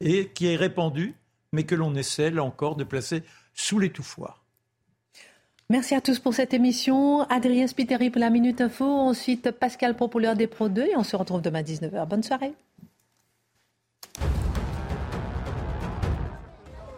[0.00, 1.14] et qui est répandu,
[1.52, 3.22] mais que l'on essaie, là encore, de placer
[3.54, 4.42] sous l'étouffoir.
[5.70, 7.22] Merci à tous pour cette émission.
[7.30, 8.84] Adrien Spiteri pour la Minute Info.
[8.84, 10.82] Ensuite, Pascal Propoleur des Pro 2.
[10.82, 12.06] Et on se retrouve demain à 19h.
[12.06, 12.52] Bonne soirée.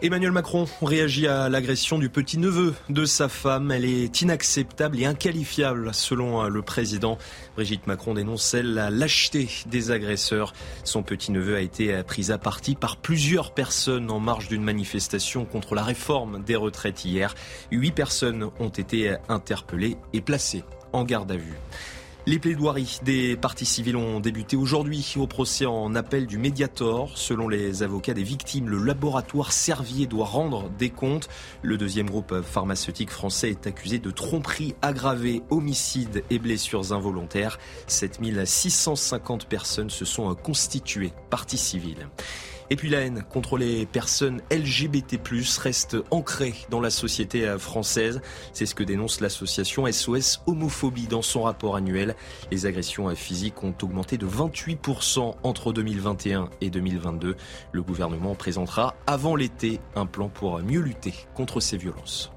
[0.01, 3.71] Emmanuel Macron réagit à l'agression du petit-neveu de sa femme.
[3.71, 7.17] Elle est inacceptable et inqualifiable selon le président.
[7.55, 10.51] Brigitte Macron dénonce la lâcheté des agresseurs.
[10.83, 15.75] Son petit-neveu a été pris à partie par plusieurs personnes en marge d'une manifestation contre
[15.75, 17.33] la réforme des retraites hier.
[17.71, 21.55] Huit personnes ont été interpellées et placées en garde à vue.
[22.27, 27.15] Les plaidoiries des parties civiles ont débuté aujourd'hui au procès en appel du Mediator.
[27.15, 31.29] Selon les avocats des victimes, le laboratoire Servier doit rendre des comptes.
[31.61, 37.59] Le deuxième groupe pharmaceutique français est accusé de tromperie aggravée, homicide et blessures involontaires.
[37.85, 42.09] 7650 personnes se sont constituées parties civiles.
[42.69, 45.19] Et puis la haine contre les personnes LGBT+,
[45.61, 48.21] reste ancrée dans la société euh, française.
[48.53, 52.15] C'est ce que dénonce l'association SOS Homophobie dans son rapport annuel.
[52.51, 57.35] Les agressions euh, physiques ont augmenté de 28% entre 2021 et 2022.
[57.71, 62.34] Le gouvernement présentera avant l'été un plan pour mieux lutter contre ces violences.